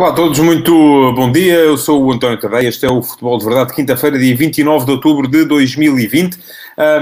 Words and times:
Olá 0.00 0.08
a 0.08 0.14
todos, 0.14 0.38
muito 0.38 0.72
bom 1.12 1.30
dia. 1.30 1.56
Eu 1.56 1.76
sou 1.76 2.02
o 2.02 2.10
António 2.10 2.40
Tadeia. 2.40 2.66
Este 2.66 2.86
é 2.86 2.90
o 2.90 3.02
Futebol 3.02 3.36
de 3.36 3.44
Verdade, 3.44 3.74
quinta-feira, 3.74 4.18
dia 4.18 4.34
29 4.34 4.86
de 4.86 4.92
outubro 4.92 5.28
de 5.28 5.44
2020. 5.44 6.38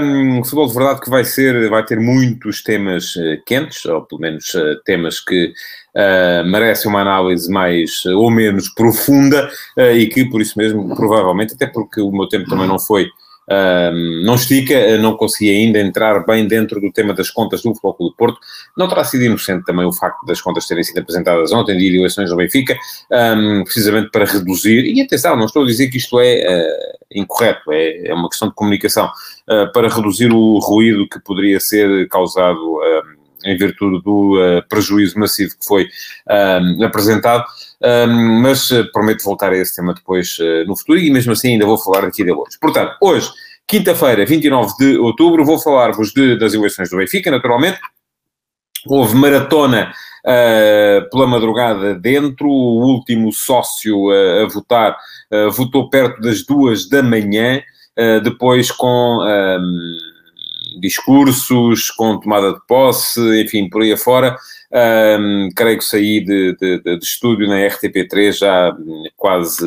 Um, 0.01 0.43
futebol 0.43 0.67
de 0.67 0.73
Verdade 0.73 0.99
que 0.99 1.09
vai 1.09 1.23
ser, 1.23 1.69
vai 1.69 1.85
ter 1.85 1.97
muitos 1.97 2.61
temas 2.61 3.15
uh, 3.15 3.41
quentes, 3.45 3.85
ou 3.85 4.01
pelo 4.01 4.19
menos 4.19 4.53
uh, 4.53 4.75
temas 4.83 5.21
que 5.21 5.53
uh, 5.95 6.45
merecem 6.45 6.91
uma 6.91 6.99
análise 6.99 7.49
mais 7.49 8.03
ou 8.05 8.29
menos 8.29 8.67
profunda 8.67 9.49
e 9.77 10.05
que, 10.07 10.25
por 10.25 10.41
isso 10.41 10.57
mesmo, 10.57 10.93
provavelmente, 10.93 11.53
até 11.53 11.67
porque 11.67 12.01
o 12.01 12.11
meu 12.11 12.27
tempo 12.27 12.49
também 12.49 12.67
não 12.67 12.77
foi 12.77 13.07
um, 13.49 14.23
não 14.23 14.35
estica, 14.35 14.97
não 14.97 15.17
consegui 15.17 15.49
ainda 15.49 15.79
entrar 15.79 16.25
bem 16.25 16.47
dentro 16.47 16.79
do 16.79 16.91
tema 16.91 17.13
das 17.13 17.31
contas 17.31 17.61
do 17.61 17.69
Futebol 17.69 17.93
Clube 17.95 18.13
do 18.13 18.17
Porto. 18.17 18.39
Não 18.77 18.87
terá 18.87 19.03
sido 19.03 19.23
inocente 19.23 19.65
também 19.65 19.85
o 19.85 19.91
facto 19.91 20.23
das 20.25 20.39
contas 20.39 20.67
terem 20.67 20.83
sido 20.83 20.99
apresentadas 20.99 21.51
ontem, 21.51 21.77
de 21.77 21.97
eleições 21.97 22.29
do 22.29 22.35
Benfica, 22.35 22.77
um, 23.11 23.63
precisamente 23.63 24.11
para 24.11 24.25
reduzir, 24.25 24.85
e 24.85 25.01
atenção, 25.01 25.35
não 25.35 25.45
estou 25.45 25.63
a 25.63 25.65
dizer 25.65 25.89
que 25.89 25.97
isto 25.97 26.19
é 26.19 26.45
uh, 26.45 26.97
incorreto, 27.11 27.71
é, 27.71 28.09
é, 28.09 28.13
uma 28.13 28.29
questão 28.29 28.49
de 28.49 28.53
comunicação, 28.53 29.07
uh, 29.07 29.71
para 29.73 29.89
reduzir 29.89 30.31
o 30.31 30.59
ruído 30.59 31.07
que 31.07 31.19
poderia 31.19 31.59
ser 31.59 32.07
causado 32.07 32.75
uh, 32.75 33.19
em 33.45 33.57
virtude 33.57 34.03
do 34.03 34.37
prejuízo 34.67 35.17
massivo 35.17 35.51
que 35.51 35.65
foi 35.65 35.87
apresentado. 36.85 37.45
Um, 37.81 38.41
mas 38.41 38.69
uh, 38.71 38.91
prometo 38.91 39.23
voltar 39.23 39.53
a 39.53 39.57
esse 39.57 39.73
tema 39.73 39.93
depois 39.93 40.37
uh, 40.39 40.65
no 40.67 40.75
futuro 40.75 40.99
e 40.99 41.09
mesmo 41.09 41.31
assim 41.31 41.53
ainda 41.53 41.65
vou 41.65 41.77
falar 41.77 42.03
aqui 42.03 42.23
dele 42.25 42.35
hoje. 42.35 42.57
Portanto, 42.59 42.97
hoje, 43.01 43.29
quinta-feira, 43.65 44.25
29 44.25 44.73
de 44.77 44.97
outubro, 44.97 45.45
vou 45.45 45.57
falar-vos 45.57 46.11
de, 46.11 46.37
das 46.37 46.53
eleições 46.53 46.89
do 46.89 46.97
Benfica, 46.97 47.31
naturalmente. 47.31 47.79
Houve 48.85 49.15
maratona 49.15 49.93
uh, 50.25 51.09
pela 51.09 51.25
madrugada 51.25 51.95
dentro, 51.95 52.49
o 52.49 52.85
último 52.85 53.31
sócio 53.31 54.09
a 54.09 54.47
votar 54.47 54.97
votou 55.51 55.89
perto 55.89 56.19
das 56.21 56.43
duas 56.43 56.89
da 56.89 57.03
manhã, 57.03 57.61
depois 58.23 58.71
com 58.71 59.19
discursos, 60.79 61.91
com 61.91 62.19
tomada 62.19 62.53
de 62.53 62.59
posse, 62.67 63.19
enfim, 63.43 63.69
por 63.69 63.83
aí 63.83 63.93
afora. 63.93 64.35
Um, 64.71 65.49
creio 65.55 65.79
que 65.79 65.83
saí 65.83 66.23
de, 66.23 66.55
de, 66.55 66.79
de, 66.83 66.99
estúdio 67.01 67.47
na 67.47 67.55
RTP3 67.55 68.33
já 68.33 68.71
quase, 69.17 69.65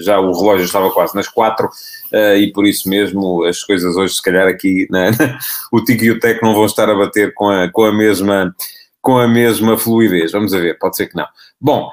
já 0.00 0.20
o 0.20 0.32
relógio 0.32 0.64
estava 0.64 0.92
quase 0.92 1.12
nas 1.16 1.26
quatro 1.26 1.66
uh, 1.66 2.36
e 2.36 2.52
por 2.52 2.64
isso 2.64 2.88
mesmo 2.88 3.42
as 3.42 3.64
coisas 3.64 3.96
hoje, 3.96 4.14
se 4.14 4.22
calhar 4.22 4.46
aqui, 4.46 4.86
na, 4.90 5.10
o 5.72 5.82
Tico 5.82 6.04
e 6.04 6.10
o 6.12 6.20
Tec 6.20 6.40
não 6.40 6.54
vão 6.54 6.66
estar 6.66 6.88
a 6.88 6.94
bater 6.94 7.34
com 7.34 7.48
a, 7.48 7.68
com 7.68 7.82
a 7.82 7.92
mesma 7.92 8.54
com 9.04 9.18
a 9.18 9.28
mesma 9.28 9.76
fluidez. 9.76 10.32
Vamos 10.32 10.52
ver, 10.52 10.78
pode 10.78 10.96
ser 10.96 11.08
que 11.08 11.16
não. 11.16 11.26
Bom, 11.60 11.90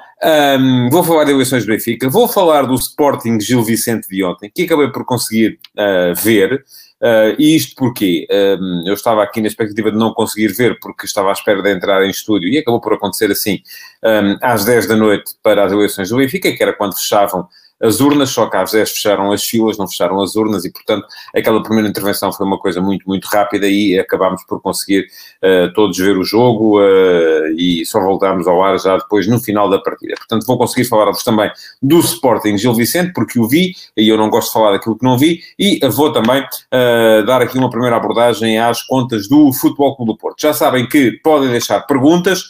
um, 0.58 0.88
vou 0.88 1.04
falar 1.04 1.24
de 1.24 1.32
eleições 1.32 1.64
do 1.64 1.70
Benfica, 1.70 2.08
vou 2.08 2.26
falar 2.26 2.62
do 2.62 2.74
Sporting 2.74 3.38
Gil 3.38 3.62
Vicente 3.62 4.08
de 4.08 4.24
ontem, 4.24 4.50
que 4.52 4.62
acabei 4.62 4.88
por 4.88 5.04
conseguir 5.04 5.58
uh, 5.76 6.14
ver. 6.14 6.64
Uh, 7.02 7.34
e 7.36 7.56
isto 7.56 7.74
porque 7.74 8.28
um, 8.30 8.84
eu 8.86 8.94
estava 8.94 9.24
aqui 9.24 9.40
na 9.40 9.48
expectativa 9.48 9.90
de 9.90 9.98
não 9.98 10.14
conseguir 10.14 10.52
ver, 10.52 10.78
porque 10.78 11.04
estava 11.04 11.30
à 11.30 11.32
espera 11.32 11.60
de 11.60 11.68
entrar 11.68 12.04
em 12.06 12.10
estúdio, 12.10 12.48
e 12.48 12.58
acabou 12.58 12.80
por 12.80 12.92
acontecer 12.92 13.28
assim, 13.28 13.60
um, 14.04 14.38
às 14.40 14.64
10 14.64 14.86
da 14.86 14.94
noite 14.94 15.32
para 15.42 15.64
as 15.64 15.72
eleições 15.72 16.10
do 16.10 16.16
Benfica, 16.16 16.52
que 16.52 16.62
era 16.62 16.72
quando 16.72 16.94
fechavam 16.94 17.48
as 17.82 18.00
urnas, 18.00 18.30
só 18.30 18.46
que 18.46 18.56
às 18.56 18.70
10 18.70 18.90
fecharam 18.92 19.32
as 19.32 19.44
filas, 19.44 19.76
não 19.76 19.88
fecharam 19.88 20.20
as 20.20 20.36
urnas, 20.36 20.64
e 20.64 20.70
portanto 20.70 21.06
aquela 21.34 21.62
primeira 21.62 21.88
intervenção 21.88 22.32
foi 22.32 22.46
uma 22.46 22.58
coisa 22.58 22.80
muito, 22.80 23.04
muito 23.06 23.26
rápida 23.26 23.66
e 23.66 23.98
acabámos 23.98 24.44
por 24.44 24.60
conseguir 24.60 25.06
uh, 25.42 25.72
todos 25.74 25.98
ver 25.98 26.16
o 26.16 26.24
jogo 26.24 26.80
uh, 26.80 27.48
e 27.58 27.84
só 27.84 28.00
voltámos 28.00 28.46
ao 28.46 28.62
ar 28.62 28.78
já 28.78 28.96
depois 28.96 29.26
no 29.26 29.40
final 29.40 29.68
da 29.68 29.78
partida. 29.78 30.14
Portanto, 30.16 30.46
vou 30.46 30.56
conseguir 30.56 30.84
falar-vos 30.84 31.24
também 31.24 31.50
do 31.82 31.98
Sporting 31.98 32.56
Gil 32.56 32.74
Vicente, 32.74 33.12
porque 33.12 33.38
o 33.40 33.48
vi 33.48 33.74
e 33.96 34.08
eu 34.08 34.16
não 34.16 34.30
gosto 34.30 34.48
de 34.48 34.54
falar 34.54 34.72
daquilo 34.72 34.96
que 34.96 35.04
não 35.04 35.18
vi, 35.18 35.40
e 35.58 35.80
vou 35.88 36.12
também 36.12 36.40
uh, 36.42 37.26
dar 37.26 37.42
aqui 37.42 37.58
uma 37.58 37.70
primeira 37.70 37.96
abordagem 37.96 38.58
às 38.58 38.82
contas 38.82 39.28
do 39.28 39.52
Futebol 39.52 39.96
Clube 39.96 40.12
do 40.12 40.18
Porto. 40.18 40.40
Já 40.40 40.52
sabem 40.52 40.88
que 40.88 41.12
podem 41.22 41.50
deixar 41.50 41.80
perguntas 41.80 42.44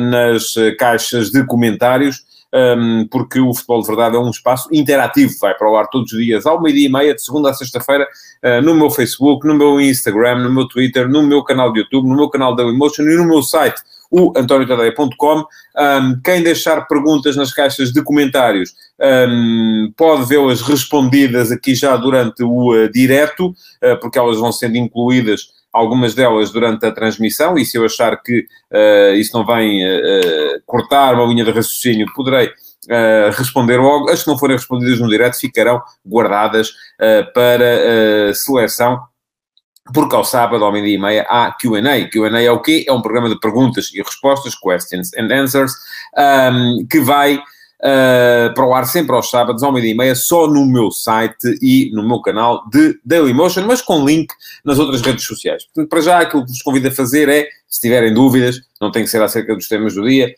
nas 0.00 0.54
caixas 0.78 1.30
de 1.30 1.44
comentários 1.44 2.24
um, 2.52 3.06
porque 3.10 3.40
o 3.40 3.54
Futebol 3.54 3.80
de 3.80 3.86
Verdade 3.86 4.16
é 4.16 4.18
um 4.18 4.30
espaço 4.30 4.68
interativo, 4.72 5.32
vai 5.40 5.54
para 5.54 5.70
o 5.70 5.76
ar 5.76 5.88
todos 5.88 6.12
os 6.12 6.18
dias, 6.18 6.46
ao 6.46 6.60
meio-dia 6.60 6.88
e 6.88 6.92
meia, 6.92 7.14
de 7.14 7.22
segunda 7.22 7.50
a 7.50 7.54
sexta-feira, 7.54 8.06
uh, 8.44 8.62
no 8.62 8.74
meu 8.74 8.90
Facebook, 8.90 9.46
no 9.46 9.54
meu 9.54 9.80
Instagram, 9.80 10.38
no 10.38 10.52
meu 10.52 10.66
Twitter, 10.66 11.08
no 11.08 11.22
meu 11.22 11.42
canal 11.44 11.72
de 11.72 11.80
YouTube, 11.80 12.08
no 12.08 12.16
meu 12.16 12.28
canal 12.28 12.54
da 12.54 12.62
Emotion 12.62 13.04
e 13.04 13.16
no 13.16 13.26
meu 13.26 13.42
site, 13.42 13.80
o 14.10 14.32
antoniotadeia.com. 14.36 15.44
Um, 15.78 16.20
quem 16.24 16.42
deixar 16.42 16.80
perguntas 16.88 17.36
nas 17.36 17.52
caixas 17.52 17.92
de 17.92 18.02
comentários 18.02 18.74
um, 19.00 19.92
pode 19.96 20.26
vê-las 20.26 20.60
respondidas 20.62 21.52
aqui 21.52 21.74
já 21.76 21.96
durante 21.96 22.42
o 22.42 22.74
uh, 22.74 22.90
direto, 22.90 23.48
uh, 23.48 24.00
porque 24.00 24.18
elas 24.18 24.38
vão 24.38 24.50
sendo 24.50 24.76
incluídas 24.76 25.59
algumas 25.72 26.14
delas 26.14 26.50
durante 26.50 26.84
a 26.86 26.92
transmissão, 26.92 27.56
e 27.56 27.64
se 27.64 27.78
eu 27.78 27.84
achar 27.84 28.20
que 28.22 28.40
uh, 28.72 29.14
isso 29.14 29.36
não 29.36 29.46
vem 29.46 29.84
uh, 29.84 30.62
cortar 30.66 31.14
uma 31.14 31.24
linha 31.26 31.44
de 31.44 31.50
raciocínio, 31.50 32.12
poderei 32.14 32.48
uh, 32.48 33.30
responder 33.36 33.78
logo. 33.78 34.10
As 34.10 34.22
que 34.22 34.28
não 34.28 34.38
forem 34.38 34.56
respondidas 34.56 34.98
no 34.98 35.08
direto 35.08 35.38
ficarão 35.38 35.80
guardadas 36.04 36.70
para 37.34 38.34
seleção 38.34 39.00
porque 39.92 40.14
ao 40.14 40.24
sábado, 40.24 40.64
ao 40.64 40.72
meio-dia 40.72 40.94
e 40.94 41.00
meia, 41.00 41.26
há 41.28 41.52
Q&A. 41.52 42.08
Q&A 42.08 42.42
é 42.42 42.50
o 42.50 42.60
quê? 42.60 42.84
É 42.86 42.92
um 42.92 43.02
programa 43.02 43.28
de 43.28 43.38
perguntas 43.40 43.90
e 43.92 44.00
respostas, 44.02 44.54
questions 44.54 45.10
and 45.18 45.32
answers, 45.32 45.72
um, 46.16 46.86
que 46.88 47.00
vai 47.00 47.40
uh, 47.80 48.54
para 48.54 48.66
o 48.66 48.74
ar 48.74 48.86
sempre 48.86 49.14
aos 49.14 49.30
sábados, 49.30 49.62
ao 49.62 49.72
meio-dia 49.72 49.92
e 49.92 49.96
meia, 49.96 50.14
só 50.14 50.46
no 50.46 50.64
meu 50.66 50.90
site 50.90 51.58
e 51.60 51.90
no 51.92 52.06
meu 52.06 52.20
canal 52.20 52.66
de 52.68 52.98
Dailymotion, 53.04 53.66
mas 53.66 53.82
com 53.82 54.04
link 54.04 54.28
nas 54.64 54.78
outras 54.78 55.00
redes 55.00 55.24
sociais. 55.24 55.64
Portanto, 55.64 55.88
para 55.88 56.00
já, 56.00 56.18
aquilo 56.20 56.44
que 56.44 56.50
vos 56.50 56.62
convido 56.62 56.88
a 56.88 56.92
fazer 56.92 57.28
é, 57.28 57.46
se 57.68 57.80
tiverem 57.80 58.12
dúvidas, 58.12 58.60
não 58.80 58.90
tem 58.90 59.04
que 59.04 59.10
ser 59.10 59.22
acerca 59.22 59.54
dos 59.54 59.68
temas 59.68 59.94
do 59.94 60.06
dia, 60.06 60.34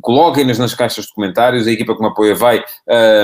coloquem-nas 0.00 0.58
nas 0.58 0.74
caixas 0.74 1.06
de 1.06 1.14
comentários, 1.14 1.66
a 1.66 1.72
equipa 1.72 1.94
que 1.94 2.00
me 2.00 2.08
apoia 2.08 2.34
vai 2.34 2.62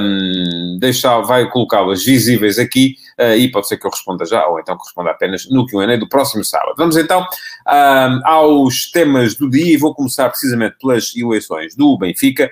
um, 0.02 0.78
deixar, 0.80 1.20
vai 1.20 1.48
colocá-las 1.50 2.04
visíveis 2.04 2.58
aqui 2.58 2.96
uh, 3.18 3.34
e 3.34 3.50
pode 3.50 3.68
ser 3.68 3.76
que 3.76 3.86
eu 3.86 3.90
responda 3.90 4.24
já, 4.24 4.46
ou 4.46 4.58
então 4.58 4.76
que 4.76 4.84
responda 4.84 5.10
apenas 5.10 5.48
no 5.50 5.66
Q&A 5.66 5.96
do 5.96 6.08
próximo 6.08 6.44
sábado. 6.44 6.74
Vamos 6.76 6.96
então 6.96 7.20
um, 7.20 8.20
aos 8.26 8.90
temas 8.90 9.34
do 9.34 9.50
dia 9.50 9.74
e 9.74 9.76
vou 9.76 9.94
começar 9.94 10.28
precisamente 10.28 10.76
pelas 10.80 11.14
eleições 11.14 11.76
do 11.76 11.98
Benfica, 11.98 12.50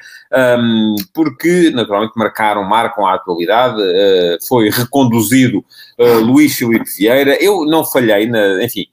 um, 0.61 0.95
porque 1.15 1.71
naturalmente 1.71 2.13
marcaram, 2.17 2.65
marcam 2.65 3.07
a 3.07 3.15
atualidade, 3.15 3.81
uh, 3.81 4.47
foi 4.47 4.69
reconduzido 4.71 5.65
uh, 5.99 6.19
Luís 6.21 6.55
Filipe 6.55 6.91
Vieira, 6.97 7.43
eu 7.43 7.65
não 7.65 7.85
falhei, 7.85 8.27
na, 8.27 8.63
enfim, 8.63 8.85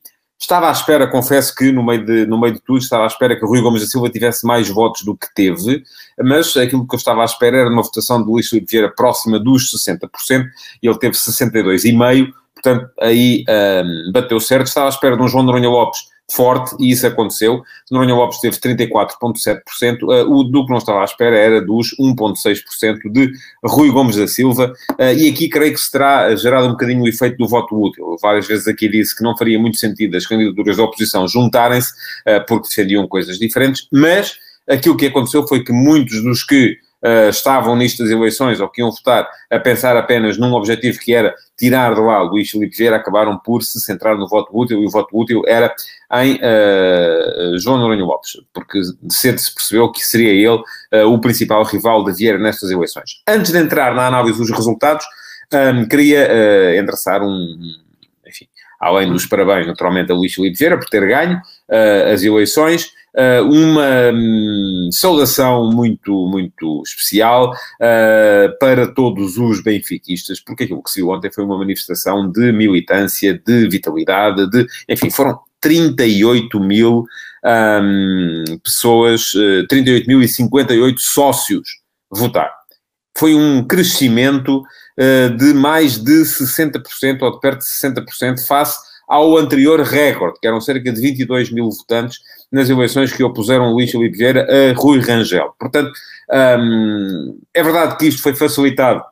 Estava 0.45 0.69
à 0.69 0.71
espera, 0.71 1.07
confesso 1.07 1.55
que 1.55 1.71
no 1.71 1.83
meio, 1.83 2.05
de, 2.05 2.27
no 2.27 2.39
meio 2.39 2.53
de 2.53 2.59
tudo, 2.61 2.77
estava 2.77 3.03
à 3.03 3.07
espera 3.07 3.35
que 3.35 3.43
Rui 3.43 3.61
Gomes 3.61 3.81
da 3.81 3.87
Silva 3.87 4.11
tivesse 4.11 4.45
mais 4.45 4.69
votos 4.69 5.01
do 5.01 5.17
que 5.17 5.25
teve, 5.33 5.81
mas 6.23 6.55
aquilo 6.55 6.87
que 6.87 6.93
eu 6.93 6.97
estava 6.97 7.23
à 7.23 7.25
espera 7.25 7.57
era 7.57 7.67
uma 7.67 7.81
votação 7.81 8.21
de 8.21 8.29
Luís 8.29 8.47
Filipe 8.47 8.69
Vieira 8.69 8.93
próxima 8.95 9.39
dos 9.39 9.73
60%, 9.73 10.45
e 10.83 10.87
ele 10.87 10.99
teve 10.99 11.15
62,5%, 11.15 12.31
portanto, 12.53 12.91
aí 13.01 13.43
um, 13.49 14.11
bateu 14.11 14.39
certo. 14.39 14.67
Estava 14.67 14.85
à 14.85 14.89
espera 14.89 15.17
de 15.17 15.23
um 15.23 15.27
João 15.27 15.43
Noronha 15.43 15.67
Lopes 15.67 16.01
forte, 16.31 16.75
e 16.79 16.91
isso 16.91 17.05
aconteceu. 17.05 17.61
Noronha 17.91 18.15
Lopes 18.15 18.39
teve 18.39 18.57
34,7%, 18.57 20.03
uh, 20.03 20.31
o 20.31 20.43
do 20.43 20.65
que 20.65 20.71
não 20.71 20.77
estava 20.77 21.01
à 21.01 21.03
espera 21.03 21.37
era 21.37 21.61
dos 21.61 21.95
1,6% 21.99 23.11
de 23.11 23.31
Rui 23.63 23.91
Gomes 23.91 24.15
da 24.15 24.27
Silva, 24.27 24.73
uh, 24.91 25.03
e 25.17 25.29
aqui 25.29 25.47
creio 25.47 25.73
que 25.73 25.79
se 25.79 25.91
terá 25.91 26.35
gerado 26.35 26.67
um 26.67 26.71
bocadinho 26.71 27.03
o 27.03 27.07
efeito 27.07 27.37
do 27.37 27.47
voto 27.47 27.79
útil. 27.79 28.15
Várias 28.21 28.47
vezes 28.47 28.67
aqui 28.67 28.89
disse 28.89 29.15
que 29.15 29.23
não 29.23 29.37
faria 29.37 29.59
muito 29.59 29.77
sentido 29.77 30.17
as 30.17 30.25
candidaturas 30.25 30.77
da 30.77 30.83
oposição 30.83 31.27
juntarem-se, 31.27 31.91
uh, 31.91 32.45
porque 32.47 32.69
defendiam 32.69 33.07
coisas 33.07 33.37
diferentes, 33.37 33.87
mas 33.91 34.37
aquilo 34.67 34.97
que 34.97 35.05
aconteceu 35.05 35.47
foi 35.47 35.63
que 35.63 35.71
muitos 35.71 36.23
dos 36.23 36.43
que 36.43 36.77
uh, 37.05 37.29
estavam 37.29 37.75
nestas 37.75 38.09
eleições 38.09 38.59
ou 38.59 38.67
que 38.67 38.81
iam 38.81 38.89
votar 38.89 39.29
a 39.51 39.59
pensar 39.59 39.95
apenas 39.95 40.37
num 40.37 40.53
objetivo 40.53 40.97
que 40.99 41.13
era 41.13 41.35
tirar 41.57 41.93
de 41.93 42.01
lá 42.01 42.21
Luís 42.23 42.49
Filipe 42.49 42.75
Vieira, 42.75 42.97
acabaram 42.97 43.37
por 43.37 43.61
se 43.61 43.79
centrar 43.79 44.17
no 44.17 44.27
voto 44.27 44.49
útil 44.51 44.81
e 44.81 44.85
o 44.85 44.89
voto 44.89 45.17
útil 45.17 45.43
era 45.47 45.73
em 46.13 46.35
uh, 46.35 47.57
João 47.57 47.77
Noronha 47.77 48.03
Lopes, 48.03 48.31
porque 48.53 48.81
cedo 49.09 49.39
se 49.39 49.53
percebeu 49.53 49.91
que 49.91 50.01
seria 50.01 50.31
ele 50.31 50.61
uh, 51.03 51.07
o 51.07 51.19
principal 51.19 51.63
rival 51.63 52.03
de 52.03 52.11
Vieira 52.13 52.39
nestas 52.39 52.71
eleições. 52.71 53.21
Antes 53.27 53.51
de 53.51 53.59
entrar 53.59 53.93
na 53.93 54.07
análise 54.07 54.39
dos 54.39 54.51
resultados, 54.51 55.05
um, 55.53 55.87
queria 55.87 56.27
uh, 56.27 56.79
endereçar 56.79 57.23
um, 57.23 57.57
enfim, 58.27 58.47
além 58.79 59.11
dos 59.11 59.25
parabéns 59.25 59.67
naturalmente 59.67 60.11
a 60.11 60.15
Luís 60.15 60.33
Filipe 60.33 60.57
Vieira 60.57 60.77
por 60.77 60.89
ter 60.89 61.07
ganho 61.07 61.39
as 62.13 62.21
eleições, 62.21 62.91
uma 63.43 64.11
um, 64.13 64.89
saudação 64.91 65.71
muito, 65.71 66.27
muito 66.27 66.81
especial 66.85 67.51
uh, 67.51 68.57
para 68.59 68.87
todos 68.87 69.37
os 69.37 69.63
benfiquistas, 69.63 70.39
porque 70.39 70.65
aquilo 70.65 70.83
que 70.83 70.89
se 70.89 70.99
viu 70.99 71.09
ontem 71.09 71.31
foi 71.31 71.43
uma 71.43 71.57
manifestação 71.57 72.29
de 72.29 72.51
militância, 72.51 73.33
de 73.33 73.69
vitalidade, 73.69 74.49
de, 74.49 74.67
enfim, 74.89 75.09
foram 75.09 75.39
38 75.61 76.59
mil 76.59 77.05
um, 77.45 78.43
pessoas, 78.63 79.33
uh, 79.33 79.65
38.058 79.71 80.95
sócios 80.97 81.67
votar. 82.11 82.51
Foi 83.17 83.33
um 83.33 83.65
crescimento 83.65 84.59
uh, 84.59 85.29
de 85.37 85.53
mais 85.53 85.97
de 85.97 86.21
60%, 86.23 87.21
ou 87.21 87.31
de 87.31 87.39
perto 87.39 87.59
de 87.59 87.65
60%, 87.65 88.45
face 88.45 88.77
ao 89.07 89.37
anterior 89.37 89.79
recorde, 89.81 90.39
que 90.39 90.47
eram 90.47 90.59
cerca 90.59 90.91
de 90.91 90.99
22 90.99 91.51
mil 91.51 91.69
votantes 91.69 92.19
nas 92.51 92.69
eleições 92.69 93.11
que 93.11 93.23
opuseram 93.23 93.71
Luís 93.71 93.91
Filipe 93.91 94.17
Vieira 94.17 94.47
a 94.49 94.73
Rui 94.73 94.99
Rangel. 94.99 95.53
Portanto, 95.59 95.91
um, 96.59 97.39
é 97.53 97.63
verdade 97.63 97.97
que 97.97 98.07
isto 98.07 98.21
foi 98.21 98.33
facilitado 98.33 99.03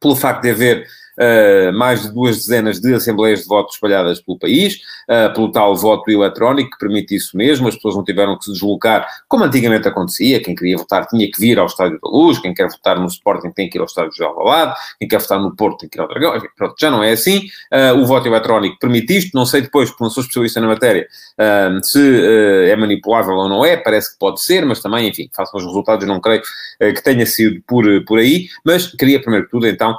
pelo 0.00 0.16
facto 0.16 0.42
de 0.42 0.50
haver 0.50 0.86
uh, 1.18 1.72
mais 1.76 2.02
de 2.02 2.12
duas 2.12 2.36
dezenas 2.36 2.80
de 2.80 2.94
assembleias 2.94 3.40
de 3.40 3.46
voto 3.46 3.72
espalhadas 3.72 4.20
pelo 4.20 4.38
país, 4.38 4.80
uh, 5.08 5.32
pelo 5.34 5.50
tal 5.50 5.76
voto 5.76 6.10
eletrónico 6.10 6.70
que 6.70 6.78
permite 6.78 7.14
isso 7.14 7.36
mesmo, 7.36 7.68
as 7.68 7.74
pessoas 7.74 7.96
não 7.96 8.04
tiveram 8.04 8.36
que 8.38 8.44
se 8.44 8.52
deslocar, 8.52 9.06
como 9.28 9.44
antigamente 9.44 9.88
acontecia, 9.88 10.42
quem 10.42 10.54
queria 10.54 10.76
votar 10.76 11.06
tinha 11.06 11.30
que 11.30 11.40
vir 11.40 11.58
ao 11.58 11.66
Estádio 11.66 11.98
da 12.02 12.08
Luz, 12.08 12.38
quem 12.38 12.54
quer 12.54 12.68
votar 12.68 12.98
no 12.98 13.06
Sporting 13.06 13.50
tem 13.50 13.68
que 13.68 13.78
ir 13.78 13.80
ao 13.80 13.86
Estádio 13.86 14.12
de 14.12 14.22
Alvalade, 14.22 14.74
quem 14.98 15.08
quer 15.08 15.20
votar 15.20 15.40
no 15.40 15.54
Porto 15.54 15.78
tem 15.80 15.88
que 15.88 15.98
ir 15.98 16.00
ao 16.00 16.08
Dragão, 16.08 16.36
enfim, 16.36 16.48
pronto, 16.56 16.74
já 16.78 16.90
não 16.90 17.02
é 17.02 17.12
assim, 17.12 17.46
uh, 17.72 17.98
o 17.98 18.06
voto 18.06 18.26
eletrónico 18.26 18.78
permite 18.78 19.16
isto, 19.16 19.30
não 19.34 19.46
sei 19.46 19.62
depois, 19.62 19.90
porque 19.90 20.04
não 20.04 20.10
sou 20.10 20.22
especialista 20.22 20.60
na 20.60 20.68
matéria, 20.68 21.06
se 21.82 22.68
é 22.68 22.76
manipulável 22.76 23.34
ou 23.34 23.48
não 23.48 23.64
é, 23.64 23.76
parece 23.76 24.12
que 24.12 24.18
pode 24.18 24.42
ser, 24.42 24.64
mas 24.64 24.80
também, 24.80 25.08
enfim, 25.08 25.28
façam 25.34 25.58
os 25.58 25.66
resultados, 25.66 26.06
não 26.06 26.20
creio 26.20 26.42
que 26.78 27.02
tenha 27.02 27.26
sido 27.26 27.60
por, 27.66 27.84
por 28.04 28.18
aí, 28.18 28.48
mas 28.64 28.86
queria 28.86 29.20
primeiro 29.20 29.46
que 29.46 29.50
tudo 29.50 29.66
então 29.66 29.96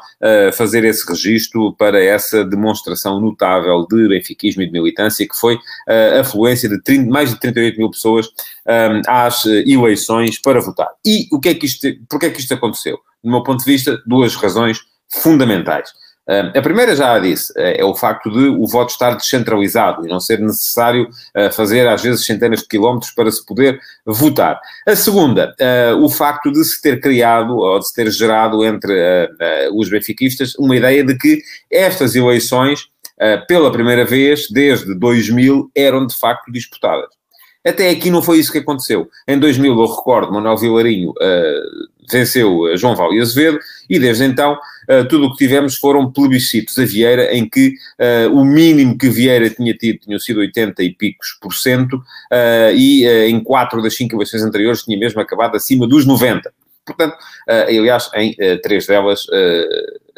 fazer 0.54 0.84
esse 0.84 1.05
registro 1.08 1.74
para 1.74 2.04
essa 2.04 2.44
demonstração 2.44 3.20
notável 3.20 3.86
de 3.90 4.08
benfiquismo 4.08 4.62
e 4.62 4.66
de 4.66 4.72
militância, 4.72 5.28
que 5.28 5.36
foi 5.36 5.58
a 5.88 6.22
afluência 6.22 6.70
de 6.70 6.82
30, 6.82 7.10
mais 7.10 7.30
de 7.30 7.40
38 7.40 7.78
mil 7.78 7.90
pessoas 7.90 8.28
um, 8.28 9.02
às 9.08 9.46
eleições 9.46 10.40
para 10.40 10.62
votar. 10.62 10.90
E 11.06 11.28
o 11.32 11.40
que 11.40 11.50
é 11.50 11.54
que 11.54 11.66
isto, 11.66 11.88
porque 12.10 12.28
é 12.28 12.30
que 12.30 12.40
isto 12.40 12.54
aconteceu? 12.54 12.98
Do 13.24 13.32
meu 13.32 13.44
ponto 13.44 13.64
de 13.64 13.72
vista, 13.72 14.02
duas 14.06 14.36
razões 14.36 14.80
fundamentais. 15.22 15.90
A 16.28 16.62
primeira, 16.62 16.96
já 16.96 17.14
a 17.14 17.20
disse, 17.20 17.54
é, 17.56 17.82
é 17.82 17.86
o 17.86 17.94
facto 17.94 18.32
de 18.32 18.48
o 18.48 18.66
voto 18.66 18.90
estar 18.90 19.16
descentralizado 19.16 20.06
e 20.06 20.10
não 20.10 20.20
ser 20.20 20.40
necessário 20.40 21.08
fazer, 21.54 21.88
às 21.88 22.02
vezes, 22.02 22.26
centenas 22.26 22.62
de 22.62 22.68
quilómetros 22.68 23.12
para 23.12 23.32
se 23.32 23.46
poder 23.46 23.80
votar. 24.06 24.60
A 24.88 24.96
segunda, 24.96 25.54
o 26.02 26.10
facto 26.10 26.52
de 26.52 26.64
se 26.64 26.82
ter 26.82 27.00
criado, 27.00 27.56
ou 27.56 27.80
de 27.80 27.88
se 27.88 27.94
ter 27.94 28.10
gerado 28.10 28.66
entre 28.66 29.30
os 29.74 29.90
benfiquistas, 29.90 30.56
uma 30.56 30.76
ideia 30.76 31.04
de 31.04 31.16
que 31.16 31.42
estas 31.72 32.16
eleições, 32.16 32.88
pela 33.48 33.72
primeira 33.72 34.04
vez, 34.04 34.48
desde 34.50 34.96
2000, 34.96 35.70
eram 35.76 36.08
de 36.08 36.18
facto 36.18 36.52
disputadas. 36.52 37.10
Até 37.66 37.90
aqui 37.90 38.12
não 38.12 38.22
foi 38.22 38.38
isso 38.38 38.52
que 38.52 38.60
aconteceu. 38.60 39.08
Em 39.28 39.40
2000, 39.40 39.74
eu 39.74 39.86
recordo, 39.86 40.32
Manuel 40.32 40.58
Vilarinho 40.58 41.14
venceu 42.12 42.76
João 42.78 42.96
Val 42.96 43.14
e 43.14 43.22
Azevedo, 43.22 43.60
e 43.90 44.00
desde 44.00 44.24
então 44.24 44.54
uh, 44.54 45.08
tudo 45.08 45.26
o 45.26 45.32
que 45.32 45.38
tivemos 45.38 45.78
foram 45.78 46.12
plebiscitos 46.12 46.78
a 46.78 46.86
Vieira, 46.86 47.34
em 47.36 47.48
que 47.48 47.74
uh, 48.00 48.34
o 48.34 48.44
mínimo 48.44 48.98
que 48.98 49.10
Vieira 49.10 49.50
tinha 49.50 49.74
tido 49.74 50.00
tinham 50.00 50.20
sido 50.20 50.40
80 50.40 50.84
e 50.84 50.94
picos 50.94 51.38
por 51.42 51.54
cento, 51.54 52.02
e 52.76 53.06
em 53.28 53.40
quatro 53.44 53.82
das 53.82 53.96
cinco 53.96 54.16
eleições 54.16 54.44
anteriores 54.44 54.84
tinha 54.84 54.98
mesmo 54.98 55.22
acabado 55.22 55.56
acima 55.56 55.88
dos 55.88 56.06
90. 56.06 56.52
Portanto, 56.86 57.16
aliás, 57.48 58.10
em 58.14 58.36
três 58.62 58.86
delas, 58.86 59.26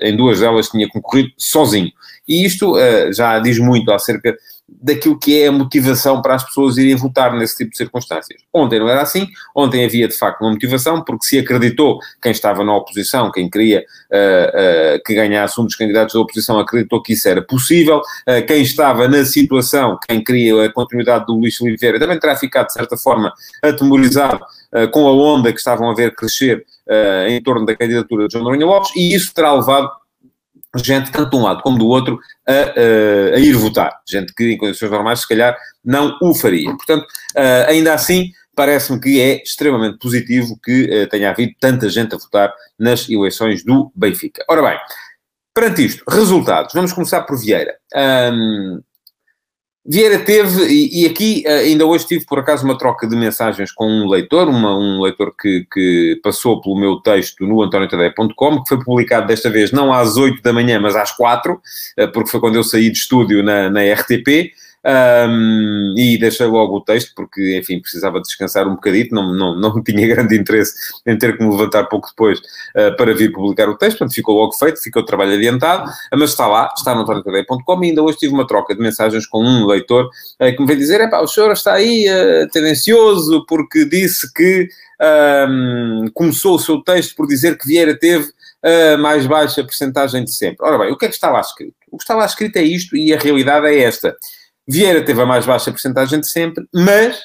em 0.02 0.16
duas 0.16 0.40
delas 0.40 0.70
tinha 0.70 0.88
concorrido 0.90 1.32
sozinho. 1.38 1.92
E 2.28 2.46
isto 2.46 2.76
já 3.14 3.40
diz 3.40 3.58
muito 3.60 3.92
acerca 3.92 4.36
daquilo 4.70 5.18
que 5.18 5.42
é 5.42 5.48
a 5.48 5.52
motivação 5.52 6.22
para 6.22 6.36
as 6.36 6.44
pessoas 6.44 6.78
irem 6.78 6.96
votar 6.96 7.34
nesse 7.34 7.56
tipo 7.56 7.72
de 7.72 7.78
circunstâncias. 7.78 8.42
Ontem 8.54 8.80
não 8.80 8.90
era 8.90 9.02
assim, 9.02 9.28
ontem 9.56 9.86
havia 9.86 10.08
de 10.08 10.18
facto 10.18 10.42
uma 10.42 10.52
motivação, 10.52 11.04
porque 11.04 11.26
se 11.26 11.40
acreditou, 11.40 12.00
quem 12.22 12.32
estava 12.32 12.64
na 12.64 12.76
oposição, 12.76 13.32
quem 13.32 13.50
queria 13.50 13.80
uh, 13.80 14.98
uh, 14.98 15.04
que 15.06 15.16
ganhasse 15.16 15.60
um 15.60 15.64
dos 15.64 15.76
candidatos 15.76 16.14
da 16.14 16.20
oposição, 16.20 16.60
acreditou 16.60 17.02
que 17.02 17.14
isso 17.14 17.28
era 17.30 17.42
possível, 17.42 18.00
uh, 18.00 18.46
quem 18.46 18.62
estava 18.62 19.08
na 19.08 19.24
situação, 19.24 19.98
quem 20.08 20.22
queria 20.24 20.66
a 20.66 20.72
continuidade 20.72 21.26
do 21.26 21.36
Luís 21.36 21.60
Oliveira, 21.62 22.00
também 22.00 22.20
terá 22.20 22.36
ficado 22.36 22.68
de 22.68 22.74
certa 22.74 22.98
forma 22.98 23.34
atemorizado 23.64 24.46
com 24.92 25.08
a 25.08 25.14
onda 25.14 25.52
que 25.52 25.60
estavam 25.60 25.90
a 25.90 25.96
ver 25.96 26.14
crescer 26.14 26.66
em 27.30 27.42
torno 27.42 27.66
da 27.66 27.76
candidatura 27.76 28.28
de 28.28 28.34
João 28.34 28.44
Noronha 28.44 28.66
Lopes, 28.66 28.92
e 28.96 29.16
isso 29.16 29.34
terá 29.34 29.54
levado 29.54 29.90
gente, 30.84 31.12
tanto 31.12 31.32
de 31.32 31.36
um 31.36 31.44
lado 31.44 31.62
como 31.62 31.78
do 31.78 31.88
outro, 31.88 32.20
a, 32.48 32.52
a, 32.52 33.36
a, 33.36 33.40
ir 33.40 33.54
votar. 33.54 34.00
Gente 34.08 34.34
que, 34.34 34.52
em 34.52 34.58
condições 34.58 34.92
normais, 34.92 35.22
se 35.22 35.28
calhar 35.28 35.58
não 35.84 36.18
o 36.22 36.34
faria. 36.34 36.70
Portanto, 36.76 37.04
uh, 37.04 37.70
ainda 37.70 37.94
assim, 37.94 38.32
parece-me 38.56 39.00
que 39.00 39.22
é 39.22 39.42
extremamente 39.42 40.00
positivo 40.00 40.60
que 40.64 41.04
uh, 41.04 41.10
tenha 41.10 41.30
havido 41.30 41.54
tanta 41.60 41.90
gente 41.90 42.16
a 42.16 42.18
votar 42.18 42.54
nas 42.78 43.10
eleições 43.10 43.64
do 43.64 43.92
Benfica. 43.96 44.44
Ora 44.50 44.62
bem, 44.62 44.80
perante 45.54 45.86
isto, 45.86 46.04
resultados. 46.10 46.74
Vamos 46.74 46.94
começar 46.94 47.22
por 47.24 47.40
Vieira. 47.40 47.76
Um, 47.96 48.82
Vieira 49.90 50.20
teve, 50.20 50.66
e, 50.66 51.04
e, 51.04 51.06
aqui 51.06 51.44
eh, 51.46 51.60
ainda 51.60 51.86
hoje 51.86 52.06
tive 52.06 52.26
por 52.26 52.40
acaso 52.40 52.66
uma 52.66 52.78
troca 52.78 53.08
de 53.08 53.16
mensagens 53.16 53.72
com 53.72 53.88
um 53.88 54.10
leitor, 54.10 54.50
uma, 54.50 54.78
um 54.78 55.02
leitor 55.02 55.34
que, 55.40 55.66
que, 55.72 56.20
passou 56.22 56.60
pelo 56.60 56.78
meu 56.78 56.98
texto 56.98 57.48
no 57.48 57.62
antoniotadeia.com, 57.62 58.64
que 58.64 58.68
foi 58.68 58.84
publicado 58.84 59.28
desta 59.28 59.50
vez 59.50 59.72
não 59.72 59.94
às 59.94 60.18
8 60.18 60.44
da 60.44 60.52
manhã, 60.52 60.78
mas 60.78 60.94
às 60.94 61.14
4, 61.16 61.62
eh, 61.96 62.08
porque 62.08 62.30
foi 62.30 62.42
quando 62.42 62.56
eu 62.56 62.66
saí 62.66 62.90
de 62.90 62.98
estúdio 62.98 63.42
na, 63.42 63.70
na 63.70 63.80
RTP. 63.94 64.52
Um, 64.86 65.96
e 65.98 66.18
deixei 66.18 66.46
logo 66.46 66.78
o 66.78 66.82
texto, 66.82 67.12
porque, 67.16 67.58
enfim, 67.58 67.82
precisava 67.82 68.22
descansar 68.22 68.68
um 68.68 68.76
bocadito, 68.76 69.14
não, 69.14 69.34
não, 69.34 69.60
não 69.60 69.82
tinha 69.84 70.08
grande 70.08 70.38
interesse 70.38 70.74
em 71.06 71.18
ter 71.18 71.38
que 71.38 71.44
me 71.44 71.52
levantar 71.52 71.86
pouco 71.86 72.08
depois 72.08 72.40
uh, 72.40 72.96
para 72.96 73.14
vir 73.14 73.32
publicar 73.32 73.68
o 73.68 73.78
texto, 73.78 73.98
portanto 73.98 74.16
ficou 74.16 74.36
logo 74.36 74.54
feito, 74.54 74.82
ficou 74.82 75.02
o 75.02 75.06
trabalho 75.06 75.34
adiantado, 75.34 75.92
mas 76.14 76.30
está 76.30 76.48
lá, 76.48 76.74
está 76.76 76.96
no 76.96 77.02
antoniotadeia.com 77.02 77.84
e 77.84 77.88
ainda 77.90 78.02
hoje 78.02 78.18
tive 78.18 78.34
uma 78.34 78.48
troca 78.48 78.74
de 78.74 78.82
mensagens 78.82 79.26
com 79.26 79.44
um 79.44 79.66
leitor 79.66 80.06
uh, 80.06 80.56
que 80.56 80.62
me 80.62 80.68
veio 80.68 80.80
dizer, 80.80 81.10
pá, 81.10 81.20
o 81.20 81.28
senhor 81.28 81.52
está 81.52 81.74
aí 81.74 82.06
uh, 82.08 82.48
tendencioso 82.50 83.46
porque 83.46 83.84
disse 83.84 84.32
que 84.32 84.70
um, 85.50 86.06
começou 86.14 86.56
o 86.56 86.60
seu 86.60 86.82
texto 86.82 87.16
por 87.16 87.28
dizer 87.28 87.58
que 87.58 87.68
Vieira 87.68 87.98
teve 87.98 88.26
a 88.64 88.98
mais 88.98 89.26
baixa 89.28 89.64
percentagem 89.64 90.24
de 90.24 90.34
sempre. 90.34 90.66
Ora 90.66 90.78
bem, 90.78 90.92
o 90.92 90.98
que 90.98 91.06
é 91.06 91.10
que 91.10 91.16
está 91.16 91.30
lá 91.30 91.40
escrito? 91.40 91.76
O 91.92 91.98
que 91.98 92.04
está 92.04 92.16
lá 92.16 92.26
escrito 92.26 92.58
é 92.58 92.64
isto 92.64 92.96
e 92.98 93.14
a 93.14 93.18
realidade 93.18 93.68
é 93.68 93.80
esta. 93.84 94.16
Vieira 94.68 95.04
teve 95.04 95.22
a 95.22 95.26
mais 95.26 95.46
baixa 95.46 95.72
porcentagem 95.72 96.20
de 96.20 96.30
sempre, 96.30 96.66
mas 96.74 97.18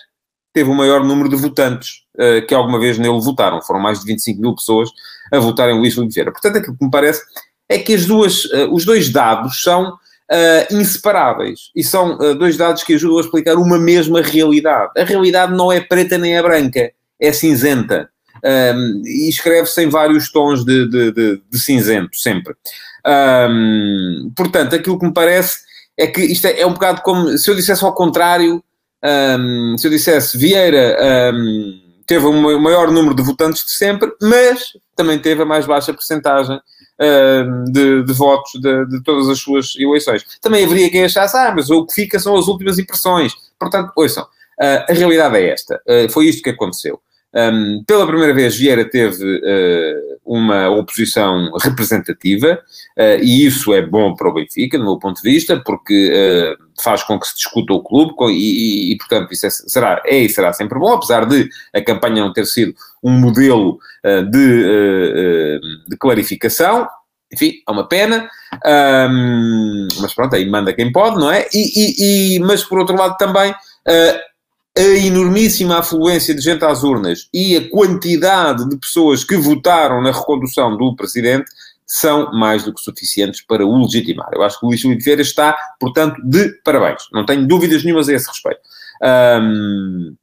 teve 0.52 0.70
o 0.70 0.74
maior 0.74 1.04
número 1.04 1.28
de 1.28 1.36
votantes 1.36 2.02
uh, 2.14 2.46
que 2.46 2.54
alguma 2.54 2.78
vez 2.78 2.98
nele 2.98 3.20
votaram. 3.20 3.60
Foram 3.62 3.80
mais 3.80 4.00
de 4.00 4.06
25 4.06 4.40
mil 4.40 4.54
pessoas 4.54 4.90
a 5.32 5.38
votarem 5.38 5.74
em 5.74 5.78
Luís 5.78 5.94
Filipe 5.94 6.14
Vieira. 6.14 6.30
Portanto, 6.32 6.58
aquilo 6.58 6.76
que 6.76 6.84
me 6.84 6.90
parece 6.90 7.22
é 7.68 7.78
que 7.78 7.94
as 7.94 8.06
duas, 8.06 8.44
uh, 8.44 8.72
os 8.72 8.84
dois 8.84 9.10
dados 9.10 9.62
são 9.62 9.92
uh, 9.92 10.74
inseparáveis. 10.74 11.70
E 11.74 11.82
são 11.82 12.16
dois 12.36 12.56
dados 12.56 12.84
que 12.84 12.94
ajudam 12.94 13.18
a 13.18 13.22
explicar 13.22 13.56
uma 13.56 13.78
mesma 13.78 14.20
realidade. 14.20 14.92
A 14.96 15.04
realidade 15.04 15.52
não 15.56 15.72
é 15.72 15.80
preta 15.80 16.18
nem 16.18 16.36
é 16.36 16.42
branca, 16.42 16.92
é 17.18 17.32
cinzenta. 17.32 18.08
Um, 18.44 19.02
e 19.06 19.28
escreve-se 19.28 19.80
em 19.82 19.88
vários 19.88 20.32
tons 20.32 20.64
de, 20.64 20.88
de, 20.88 21.12
de, 21.12 21.42
de 21.48 21.58
cinzento, 21.60 22.16
sempre. 22.16 22.54
Um, 23.06 24.32
portanto, 24.36 24.74
aquilo 24.74 24.98
que 24.98 25.06
me 25.06 25.14
parece 25.14 25.60
é 25.98 26.06
que 26.06 26.20
isto 26.22 26.46
é, 26.46 26.60
é 26.60 26.66
um 26.66 26.72
bocado 26.72 27.02
como 27.02 27.36
se 27.36 27.50
eu 27.50 27.54
dissesse 27.54 27.84
ao 27.84 27.94
contrário, 27.94 28.62
um, 29.38 29.76
se 29.78 29.86
eu 29.86 29.90
dissesse 29.90 30.38
Vieira 30.38 30.96
um, 31.34 31.80
teve 32.06 32.26
o 32.26 32.60
maior 32.60 32.90
número 32.90 33.14
de 33.14 33.22
votantes 33.22 33.64
de 33.64 33.72
sempre, 33.72 34.12
mas 34.20 34.72
também 34.96 35.18
teve 35.18 35.42
a 35.42 35.46
mais 35.46 35.66
baixa 35.66 35.92
porcentagem 35.92 36.60
um, 37.00 37.64
de, 37.64 38.04
de, 38.04 38.12
votos 38.12 38.52
de, 38.60 38.86
de, 38.86 39.02
todas 39.02 39.28
as 39.28 39.38
suas 39.38 39.74
eleições. 39.76 40.24
Também 40.40 40.64
haveria 40.64 40.90
quem 40.90 41.04
achasse, 41.04 41.36
ah, 41.36 41.52
mas 41.54 41.70
o 41.70 41.86
que 41.86 41.94
fica 41.94 42.18
são 42.18 42.36
as 42.36 42.46
últimas 42.46 42.78
impressões. 42.78 43.32
Portanto, 43.58 43.92
ouçam, 43.96 44.24
uh, 44.24 44.84
a 44.88 44.92
realidade 44.92 45.36
é 45.36 45.50
esta. 45.50 45.80
Uh, 45.88 46.10
foi 46.10 46.26
isto 46.26 46.42
que 46.42 46.50
aconteceu. 46.50 47.00
Um, 47.34 47.82
pela 47.86 48.06
primeira 48.06 48.34
vez, 48.34 48.56
Vieira 48.56 48.84
teve 48.84 49.24
uh, 49.24 50.20
uma 50.24 50.68
oposição 50.68 51.50
representativa, 51.58 52.60
uh, 52.98 53.22
e 53.22 53.46
isso 53.46 53.72
é 53.72 53.80
bom 53.80 54.14
para 54.14 54.28
o 54.28 54.34
Benfica, 54.34 54.76
do 54.76 54.84
meu 54.84 54.98
ponto 54.98 55.22
de 55.22 55.30
vista, 55.30 55.58
porque 55.64 56.12
uh, 56.12 56.82
faz 56.82 57.02
com 57.02 57.18
que 57.18 57.26
se 57.26 57.36
discuta 57.36 57.72
o 57.72 57.82
clube, 57.82 58.14
com, 58.14 58.28
e, 58.28 58.34
e, 58.34 58.92
e, 58.92 58.96
portanto, 58.98 59.32
isso 59.32 59.46
é, 59.46 59.50
será, 59.50 60.02
é 60.04 60.18
e 60.18 60.28
será 60.28 60.52
sempre 60.52 60.78
bom, 60.78 60.92
apesar 60.92 61.24
de 61.24 61.48
a 61.74 61.80
campanha 61.80 62.22
não 62.22 62.32
ter 62.32 62.44
sido 62.46 62.74
um 63.02 63.10
modelo 63.10 63.78
de, 64.30 65.60
de, 65.88 65.96
clarificação. 65.96 66.86
Enfim, 67.32 67.54
é 67.66 67.72
uma 67.72 67.88
pena, 67.88 68.28
um, 69.10 69.88
mas 70.00 70.14
pronto, 70.14 70.36
aí 70.36 70.48
manda 70.48 70.72
quem 70.72 70.92
pode, 70.92 71.16
não 71.16 71.30
é? 71.30 71.48
E, 71.52 72.38
mas 72.40 72.62
por 72.62 72.78
outro 72.78 72.96
lado 72.96 73.16
também 73.16 73.52
a 74.76 74.80
enormíssima 74.80 75.78
afluência 75.78 76.34
de 76.34 76.40
gente 76.40 76.64
às 76.64 76.82
urnas 76.82 77.28
e 77.32 77.56
a 77.56 77.68
quantidade 77.68 78.68
de 78.68 78.76
pessoas 78.78 79.22
que 79.22 79.36
votaram 79.36 80.00
na 80.00 80.12
recondução 80.12 80.76
do 80.76 80.96
presidente 80.96 81.50
são 81.86 82.32
mais 82.32 82.64
do 82.64 82.72
que 82.72 82.80
suficientes 82.80 83.42
para 83.42 83.66
o 83.66 83.82
legitimar. 83.82 84.30
Eu 84.32 84.42
acho 84.42 84.58
que 84.58 84.64
o 84.64 84.68
Luís 84.68 84.80
Filipe 84.80 85.04
Vieira 85.04 85.20
está, 85.20 85.54
portanto, 85.78 86.16
de 86.24 86.48
parabéns. 86.64 87.02
Não 87.12 87.26
tenho 87.26 87.46
dúvidas 87.46 87.84
nenhumas 87.84 88.08
a 88.08 88.14
esse 88.14 88.28
respeito. 88.28 88.60
Um, 89.42 90.16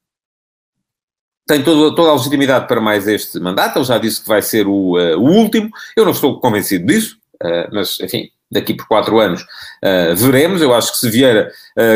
tem 1.45 1.63
toda, 1.63 1.95
toda, 1.95 2.09
a 2.09 2.13
legitimidade 2.13 2.67
para 2.67 2.81
mais 2.81 3.07
este 3.07 3.39
mandato. 3.39 3.77
Ele 3.77 3.85
já 3.85 3.99
disse 3.99 4.21
que 4.21 4.27
vai 4.27 4.41
ser 4.41 4.65
o, 4.65 4.97
uh, 4.97 5.19
o 5.19 5.29
último. 5.31 5.69
Eu 5.95 6.05
não 6.05 6.11
estou 6.11 6.39
convencido 6.39 6.87
disso, 6.87 7.17
uh, 7.43 7.69
mas, 7.71 7.99
enfim, 7.99 8.31
daqui 8.51 8.73
por 8.73 8.87
quatro 8.87 9.19
anos 9.19 9.41
uh, 9.41 10.15
veremos. 10.15 10.61
Eu 10.61 10.73
acho 10.73 10.91
que 10.91 10.97
se 10.97 11.09
Vieira 11.09 11.51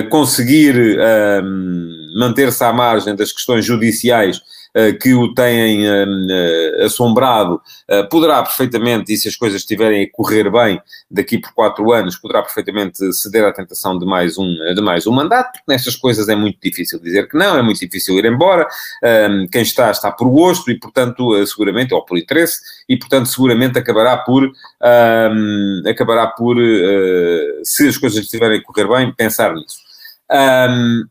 conseguir 0.10 0.98
manter-se 2.18 2.64
à 2.64 2.72
margem 2.72 3.16
das 3.16 3.34
questões 3.34 3.66
judiciais 3.66 4.42
que 5.00 5.14
o 5.14 5.34
têm 5.34 5.88
eh, 5.88 6.06
eh, 6.32 6.86
assombrado, 6.86 7.62
poderá 8.10 8.42
perfeitamente, 8.42 9.14
e 9.14 9.18
se 9.18 9.28
as 9.28 9.36
coisas 9.36 9.62
estiverem 9.62 10.04
a 10.04 10.12
correr 10.12 10.50
bem 10.50 10.82
daqui 11.10 11.38
por 11.38 11.54
quatro 11.54 11.92
anos, 11.92 12.16
poderá 12.16 12.42
perfeitamente 12.42 13.14
ceder 13.14 13.46
à 13.46 13.52
tentação 13.52 13.98
de 14.00 14.06
mais 14.06 14.38
um, 14.38 14.48
de 14.74 14.82
mais 14.82 15.06
um 15.06 15.12
mandato, 15.12 15.52
porque 15.52 15.72
nestas 15.72 15.96
coisas 15.96 16.28
é 16.28 16.36
muito 16.36 16.58
difícil 16.62 17.00
dizer 17.00 17.28
que 17.30 17.38
não, 17.38 17.58
é 17.58 17.62
muito 17.62 17.80
difícil 17.80 18.18
ir 18.18 18.26
embora, 18.26 18.68
quem 19.52 19.62
está, 19.62 19.92
está 19.92 20.12
por 20.12 20.30
gosto 20.30 20.72
e, 20.72 20.80
portanto, 20.80 21.46
seguramente, 21.46 21.94
ou 21.94 22.04
por 22.04 22.18
interesse, 22.18 22.60
e, 22.90 22.98
portanto, 22.98 23.28
seguramente 23.28 23.78
acabará 23.78 24.18
por, 24.18 24.52
acabará 25.88 26.28
por, 26.28 26.58
se 27.64 27.88
as 27.88 27.98
coisas 27.98 28.24
estiverem 28.24 28.60
a 28.60 28.64
correr 28.64 28.88
bem, 28.88 29.14
pensar 29.14 29.54
nisso. 29.54 29.78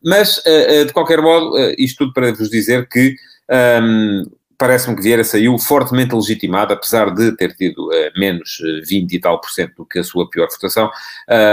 mas, 0.03 0.41
de 0.85 0.91
qualquer 0.91 1.21
modo, 1.21 1.55
isto 1.77 1.99
tudo 1.99 2.13
para 2.13 2.33
vos 2.33 2.49
dizer 2.49 2.87
que 2.89 3.15
um, 3.49 4.23
Parece-me 4.63 4.95
que 4.95 5.01
Vieira 5.01 5.25
saiu 5.25 5.57
fortemente 5.57 6.15
legitimado, 6.15 6.73
apesar 6.73 7.13
de 7.13 7.35
ter 7.35 7.53
tido 7.53 7.89
uh, 7.89 8.17
menos 8.17 8.59
20 8.87 9.11
eh, 9.11 9.17
e 9.17 9.19
tal 9.19 9.41
por 9.41 9.49
cento 9.49 9.73
do 9.77 9.85
que 9.85 9.99
a 9.99 10.03
sua 10.05 10.29
pior 10.29 10.47
votação, 10.49 10.89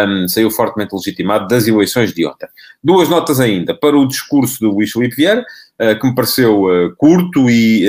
um, 0.07 0.29
saiu 0.29 0.49
fortemente 0.49 0.95
legitimado 0.95 1.49
das 1.49 1.67
eleições 1.67 2.15
de 2.15 2.25
ontem. 2.25 2.47
Duas 2.85 3.09
notas 3.09 3.41
ainda 3.41 3.75
para 3.75 3.97
o 3.97 4.07
discurso 4.07 4.61
do 4.61 4.71
Luís 4.71 4.93
Filipe 4.93 5.17
Vieira, 5.17 5.45
uh, 5.81 5.99
que 5.99 6.07
me 6.07 6.15
pareceu 6.15 6.65
uh, 6.65 6.95
curto 6.97 7.51
e 7.51 7.85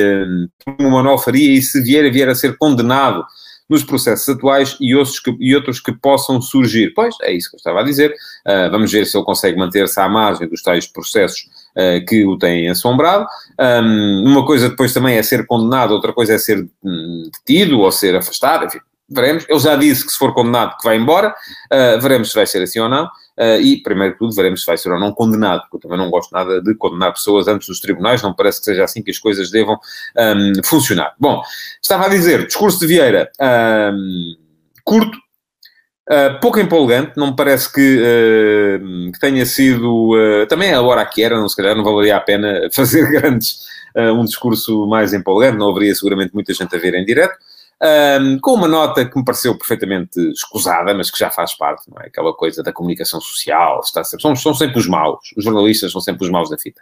como 0.66 0.90
uma 0.90 1.04
Manuel 1.04 1.20
faria, 1.20 1.56
e 1.56 1.62
se 1.62 1.82
Vieira 1.84 2.10
vier 2.12 2.30
a 2.30 2.34
ser 2.34 2.58
condenado 2.58 3.24
nos 3.72 3.86
processos 3.86 4.28
atuais 4.28 4.76
e 4.82 4.94
outros 4.94 5.18
que, 5.18 5.34
e 5.40 5.56
outros 5.56 5.80
que 5.80 5.94
possam 5.94 6.42
surgir. 6.42 6.94
Pois, 6.94 7.16
é 7.22 7.32
isso 7.32 7.50
que 7.50 7.56
eu 7.56 7.58
estava 7.58 7.80
a 7.80 7.84
dizer. 7.84 8.14
Uh, 8.46 8.70
vamos 8.70 8.92
ver 8.92 9.06
se 9.06 9.18
ele 9.18 9.24
consegue 9.24 9.58
manter-se 9.58 9.98
à 9.98 10.10
margem 10.10 10.46
dos 10.50 10.62
tais 10.62 10.86
processos 10.86 11.48
uh, 11.78 12.06
que 12.06 12.26
o 12.26 12.38
têm 12.38 12.70
assombrado. 12.70 13.26
Um, 13.58 14.26
uma 14.28 14.46
coisa 14.46 14.70
depois 14.70 14.94
também 14.94 15.16
é 15.16 15.24
ser 15.24 15.48
condenado, 15.48 15.92
outra 15.92 16.12
coisa 16.12 16.34
é 16.34 16.38
ser 16.38 16.68
hum, 16.84 17.30
detido 17.32 17.80
ou 17.80 17.90
ser 17.94 18.14
afastado, 18.14 18.66
enfim, 18.66 18.80
veremos. 19.10 19.46
Ele 19.48 19.60
já 19.60 19.78
disse 19.78 20.06
que 20.06 20.12
se 20.12 20.18
for 20.18 20.34
condenado 20.34 20.76
que 20.78 20.84
vai 20.84 20.98
embora, 20.98 21.34
uh, 21.72 22.02
veremos 22.02 22.30
se 22.30 22.36
vai 22.36 22.46
ser 22.46 22.62
assim 22.62 22.80
ou 22.80 22.90
não. 22.90 23.08
Uh, 23.42 23.60
e, 23.60 23.82
primeiro 23.82 24.14
de 24.14 24.20
tudo, 24.20 24.36
veremos 24.36 24.60
se 24.60 24.68
vai 24.68 24.78
ser 24.78 24.92
ou 24.92 25.00
não 25.00 25.12
condenado, 25.12 25.62
porque 25.62 25.78
eu 25.78 25.80
também 25.80 25.98
não 25.98 26.12
gosto 26.12 26.32
nada 26.32 26.62
de 26.62 26.76
condenar 26.76 27.12
pessoas 27.12 27.48
antes 27.48 27.68
dos 27.68 27.80
tribunais, 27.80 28.22
não 28.22 28.36
parece 28.36 28.60
que 28.60 28.66
seja 28.66 28.84
assim 28.84 29.02
que 29.02 29.10
as 29.10 29.18
coisas 29.18 29.50
devam 29.50 29.80
um, 30.16 30.64
funcionar. 30.64 31.16
Bom, 31.20 31.42
estava 31.82 32.06
a 32.06 32.10
dizer, 32.10 32.46
discurso 32.46 32.80
de 32.80 32.86
Vieira 32.86 33.32
um, 33.42 34.36
curto, 34.84 35.18
Uh, 36.10 36.38
pouco 36.42 36.60
empolgante, 36.60 37.14
não 37.16 37.28
me 37.28 37.36
parece 37.38 37.72
que, 37.72 38.02
uh, 38.02 39.12
que 39.14 39.20
tenha 39.20 39.46
sido. 39.46 40.10
Uh, 40.10 40.46
também 40.46 40.74
a 40.74 40.82
hora 40.82 41.06
que 41.06 41.24
era, 41.24 41.40
não, 41.40 41.48
se 41.48 41.56
calhar 41.56 41.74
não 41.74 41.86
valeria 41.86 42.18
a 42.18 42.20
pena 42.20 42.68
fazer 42.74 43.10
grandes. 43.10 43.62
um 43.96 44.26
discurso 44.26 44.86
mais 44.88 45.14
empolgante, 45.14 45.58
não 45.58 45.70
haveria 45.70 45.96
seguramente 45.96 46.34
muita 46.34 46.54
gente 46.54 46.76
a 46.76 46.80
ver 46.80 46.96
em 46.96 47.06
direto 47.06 47.38
um, 47.82 48.38
com 48.40 48.54
uma 48.54 48.68
nota 48.68 49.04
que 49.04 49.18
me 49.18 49.26
pareceu 49.26 49.58
perfeitamente 49.58 50.20
escusada, 50.32 50.94
mas 50.94 51.10
que 51.10 51.18
já 51.18 51.32
faz 51.32 51.56
parte, 51.56 51.90
não 51.90 52.00
é? 52.02 52.08
Aquela 52.08 52.32
coisa 52.34 52.62
da 52.62 52.72
comunicação 52.72 53.20
social, 53.20 53.80
está 53.84 54.04
sempre, 54.04 54.22
são, 54.22 54.36
são 54.36 54.54
sempre 54.54 54.78
os 54.78 54.88
maus, 54.88 55.34
os 55.36 55.44
jornalistas 55.44 55.92
são 55.92 56.00
sempre 56.00 56.24
os 56.24 56.30
maus 56.30 56.50
da 56.50 56.58
fita. 56.58 56.82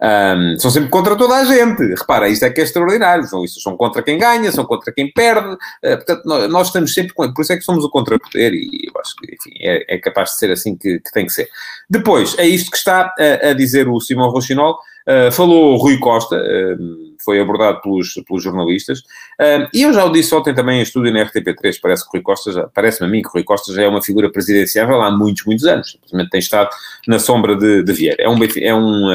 Um, 0.00 0.58
são 0.58 0.70
sempre 0.70 0.88
contra 0.88 1.16
toda 1.16 1.34
a 1.34 1.44
gente. 1.44 1.82
Repara, 1.94 2.28
isto 2.28 2.44
é 2.44 2.50
que 2.50 2.60
é 2.60 2.64
extraordinário. 2.64 3.24
Os 3.24 3.30
jornalistas 3.30 3.62
são 3.62 3.76
contra 3.76 4.02
quem 4.02 4.18
ganha, 4.18 4.52
são 4.52 4.64
contra 4.64 4.92
quem 4.92 5.10
perde. 5.12 5.54
Uh, 5.54 5.96
portanto, 5.96 6.22
nós, 6.24 6.50
nós, 6.50 6.66
estamos 6.68 6.94
sempre 6.94 7.12
com. 7.12 7.32
Por 7.32 7.42
isso 7.42 7.52
é 7.52 7.56
que 7.56 7.64
somos 7.64 7.84
o 7.84 7.90
contrapoder 7.90 8.52
e 8.54 8.86
eu 8.86 9.00
acho 9.00 9.16
que, 9.16 9.34
enfim, 9.34 9.58
é, 9.60 9.96
é 9.96 9.98
capaz 9.98 10.30
de 10.30 10.38
ser 10.38 10.52
assim 10.52 10.76
que, 10.76 11.00
que, 11.00 11.12
tem 11.12 11.26
que 11.26 11.32
ser. 11.32 11.48
Depois, 11.90 12.38
é 12.38 12.46
isto 12.46 12.70
que 12.70 12.76
está 12.76 13.12
a, 13.18 13.48
a 13.48 13.52
dizer 13.52 13.88
o 13.88 14.00
Simão 14.00 14.30
Rochinol. 14.30 14.78
Uh, 15.08 15.30
falou 15.30 15.76
Rui 15.76 15.98
Costa, 15.98 16.36
uh, 16.36 17.05
foi 17.26 17.38
abordado 17.38 17.82
pelos, 17.82 18.14
pelos 18.26 18.42
jornalistas, 18.42 19.00
uh, 19.00 19.68
e 19.74 19.82
eu 19.82 19.92
já 19.92 20.04
o 20.06 20.10
disse 20.10 20.34
ontem 20.34 20.54
também 20.54 20.78
em 20.78 20.82
estúdio 20.82 21.12
na 21.12 21.26
RTP3, 21.26 21.78
parece 21.82 22.04
que 22.04 22.16
Rui 22.16 22.22
Costa, 22.22 22.70
parece-me 22.72 23.06
a 23.06 23.10
mim 23.10 23.20
que 23.20 23.28
Rui 23.28 23.44
Costa 23.44 23.74
já 23.74 23.82
é 23.82 23.88
uma 23.88 24.00
figura 24.00 24.32
presidenciável 24.32 25.02
há 25.02 25.10
muitos, 25.10 25.44
muitos 25.44 25.66
anos, 25.66 25.90
simplesmente 25.90 26.30
tem 26.30 26.40
estado 26.40 26.70
na 27.06 27.18
sombra 27.18 27.54
de, 27.54 27.82
de 27.82 27.92
Vieira. 27.92 28.22
É 28.22 28.28
um, 28.28 28.38
é 28.42 28.74
um, 28.74 29.10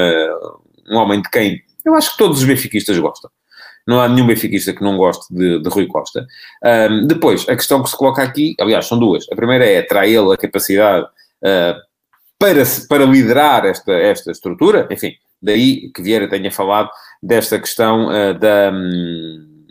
um 0.91 0.97
homem 0.97 1.21
de 1.21 1.29
quem 1.31 1.63
eu 1.85 1.95
acho 1.95 2.11
que 2.11 2.17
todos 2.17 2.39
os 2.39 2.43
benfiquistas 2.43 2.97
gostam. 2.97 3.29
Não 3.87 3.99
há 3.99 4.07
nenhum 4.07 4.27
benfiquista 4.27 4.73
que 4.73 4.83
não 4.83 4.97
goste 4.97 5.33
de, 5.33 5.59
de 5.59 5.69
Rui 5.69 5.87
Costa. 5.87 6.27
Um, 6.63 7.07
depois, 7.07 7.47
a 7.49 7.55
questão 7.55 7.81
que 7.81 7.89
se 7.89 7.97
coloca 7.97 8.21
aqui, 8.21 8.55
aliás, 8.59 8.85
são 8.85 8.99
duas. 8.99 9.25
A 9.31 9.35
primeira 9.35 9.65
é, 9.65 9.81
terá 9.81 10.05
ele 10.05 10.31
a 10.31 10.37
capacidade 10.37 11.05
uh, 11.05 11.81
para, 12.37 12.63
para 12.87 13.05
liderar 13.05 13.65
esta, 13.65 13.91
esta 13.93 14.31
estrutura? 14.31 14.87
Enfim, 14.91 15.15
Daí 15.41 15.89
que 15.93 16.01
Vieira 16.01 16.29
tenha 16.29 16.51
falado 16.51 16.89
desta 17.21 17.59
questão 17.59 18.07
uh, 18.07 18.37
da, 18.37 18.71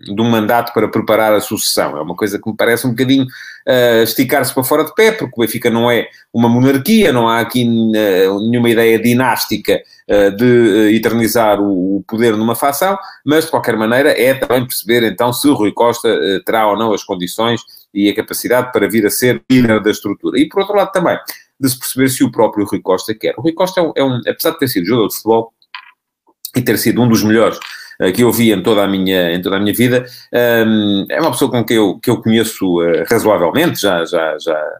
um, 0.08 0.30
mandato 0.30 0.72
para 0.72 0.88
preparar 0.88 1.32
a 1.32 1.40
sucessão. 1.40 1.96
É 1.96 2.02
uma 2.02 2.14
coisa 2.14 2.38
que 2.38 2.48
me 2.48 2.56
parece 2.56 2.86
um 2.86 2.90
bocadinho 2.90 3.24
uh, 3.24 4.02
esticar-se 4.02 4.54
para 4.54 4.64
fora 4.64 4.84
de 4.84 4.94
pé, 4.94 5.12
porque 5.12 5.34
o 5.36 5.40
Benfica 5.40 5.70
não 5.70 5.90
é 5.90 6.08
uma 6.32 6.48
monarquia, 6.48 7.12
não 7.12 7.28
há 7.28 7.40
aqui 7.40 7.64
uh, 7.64 8.40
nenhuma 8.48 8.70
ideia 8.70 8.98
dinástica 8.98 9.82
uh, 10.08 10.36
de 10.36 10.94
eternizar 10.96 11.60
o, 11.60 11.98
o, 11.98 12.04
poder 12.06 12.36
numa 12.36 12.54
facção, 12.54 12.98
mas 13.24 13.44
de 13.44 13.50
qualquer 13.50 13.76
maneira 13.76 14.10
é 14.10 14.34
também 14.34 14.66
perceber 14.66 15.02
então 15.02 15.32
se 15.32 15.46
o 15.48 15.54
Rui 15.54 15.72
Costa 15.72 16.08
terá 16.44 16.68
ou 16.68 16.78
não 16.78 16.92
as 16.92 17.04
condições 17.04 17.60
e 17.92 18.08
a 18.08 18.14
capacidade 18.14 18.72
para 18.72 18.88
vir 18.88 19.04
a 19.06 19.10
ser 19.10 19.42
líder 19.50 19.82
da 19.82 19.90
estrutura. 19.90 20.38
E 20.38 20.48
por 20.48 20.60
outro 20.60 20.76
lado 20.76 20.92
também, 20.92 21.18
de 21.58 21.68
se 21.68 21.78
perceber 21.78 22.08
se 22.08 22.24
o 22.24 22.30
próprio 22.30 22.64
Rui 22.64 22.80
Costa 22.80 23.14
quer. 23.14 23.34
O 23.36 23.42
Rui 23.42 23.52
Costa 23.52 23.80
é 23.80 23.82
um, 23.82 23.92
é 23.96 24.04
um 24.04 24.20
apesar 24.26 24.52
de 24.52 24.58
ter 24.58 24.68
sido 24.68 24.86
jogador 24.86 25.08
de 25.08 25.14
futebol, 25.14 25.52
e 26.56 26.62
ter 26.62 26.78
sido 26.78 27.02
um 27.02 27.08
dos 27.08 27.22
melhores 27.22 27.58
uh, 28.00 28.12
que 28.12 28.22
eu 28.22 28.32
vi 28.32 28.52
em 28.52 28.62
toda 28.62 28.82
a 28.82 28.88
minha, 28.88 29.32
em 29.32 29.40
toda 29.40 29.56
a 29.56 29.60
minha 29.60 29.74
vida. 29.74 30.04
É 30.32 31.20
uma 31.20 31.32
pessoa 31.32 31.50
com 31.50 31.64
quem 31.64 31.76
eu, 31.76 31.98
que 31.98 32.10
eu 32.10 32.22
conheço 32.22 32.80
uh, 32.80 33.04
razoavelmente, 33.08 33.80
já, 33.80 34.04
já, 34.04 34.36
já, 34.38 34.78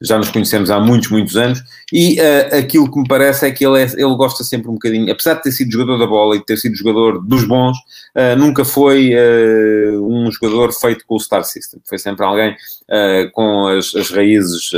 já 0.00 0.18
nos 0.18 0.30
conhecemos 0.30 0.70
há 0.70 0.78
muitos, 0.78 1.10
muitos 1.10 1.36
anos, 1.36 1.62
e 1.92 2.20
uh, 2.20 2.58
aquilo 2.58 2.90
que 2.90 2.98
me 2.98 3.08
parece 3.08 3.46
é 3.46 3.50
que 3.50 3.66
ele, 3.66 3.82
é, 3.82 3.84
ele 3.84 4.14
gosta 4.14 4.44
sempre 4.44 4.68
um 4.68 4.74
bocadinho, 4.74 5.10
apesar 5.10 5.34
de 5.34 5.42
ter 5.42 5.52
sido 5.52 5.72
jogador 5.72 5.98
da 5.98 6.06
bola 6.06 6.36
e 6.36 6.38
de 6.38 6.44
ter 6.44 6.56
sido 6.56 6.76
jogador 6.76 7.24
dos 7.24 7.44
bons, 7.44 7.76
uh, 8.14 8.36
nunca 8.36 8.64
foi 8.64 9.12
uh, 9.14 10.06
um 10.06 10.30
jogador 10.30 10.72
feito 10.72 11.04
com 11.06 11.14
o 11.14 11.20
Star 11.20 11.44
System. 11.44 11.80
Foi 11.84 11.98
sempre 11.98 12.24
alguém 12.24 12.54
com 13.32 13.66
as, 13.66 13.92
as 13.96 14.10
raízes 14.10 14.70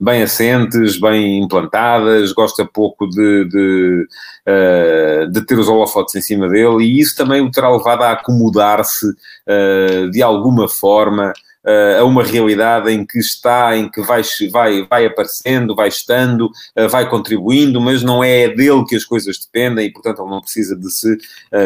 bem 0.00 0.22
assentes, 0.22 0.98
bem 0.98 1.40
implantadas, 1.40 2.32
gosta 2.32 2.64
pouco 2.64 3.08
de, 3.08 3.44
de, 3.48 4.06
uh, 4.46 5.30
de 5.30 5.44
ter 5.44 5.58
os 5.58 5.68
holofotes 5.68 6.14
em 6.14 6.20
cima 6.20 6.48
dele, 6.48 6.84
e 6.84 7.00
isso 7.00 7.16
também 7.16 7.40
o 7.40 7.50
terá 7.50 7.68
levado 7.68 8.02
a 8.02 8.12
acomodar-se 8.12 9.06
uh, 9.08 10.08
de 10.10 10.22
alguma 10.22 10.68
forma 10.68 11.32
uh, 11.64 12.00
a 12.00 12.04
uma 12.04 12.22
realidade 12.22 12.92
em 12.92 13.04
que 13.04 13.18
está, 13.18 13.76
em 13.76 13.90
que 13.90 14.00
vai, 14.00 14.22
vai, 14.52 14.86
vai 14.86 15.06
aparecendo, 15.06 15.74
vai 15.74 15.88
estando, 15.88 16.48
vai 16.88 17.10
contribuindo, 17.10 17.80
mas 17.80 18.00
não 18.00 18.22
é 18.22 18.48
dele 18.48 18.84
que 18.86 18.94
as 18.94 19.04
coisas 19.04 19.36
dependem 19.36 19.86
e, 19.86 19.92
portanto, 19.92 20.22
ele 20.22 20.30
não 20.30 20.40
precisa 20.40 20.76
de 20.76 20.90
se 20.92 21.18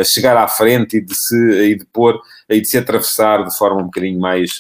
chegar 0.05 0.39
à 0.39 0.49
frente 0.49 0.97
e 0.97 1.05
de 1.05 1.15
se 1.15 1.37
e 1.37 1.77
de 1.77 1.85
pôr 1.85 2.19
e 2.49 2.61
de 2.61 2.67
se 2.67 2.79
atravessar 2.79 3.45
de 3.45 3.57
forma 3.57 3.83
um 3.83 3.85
bocadinho 3.85 4.19
mais 4.19 4.57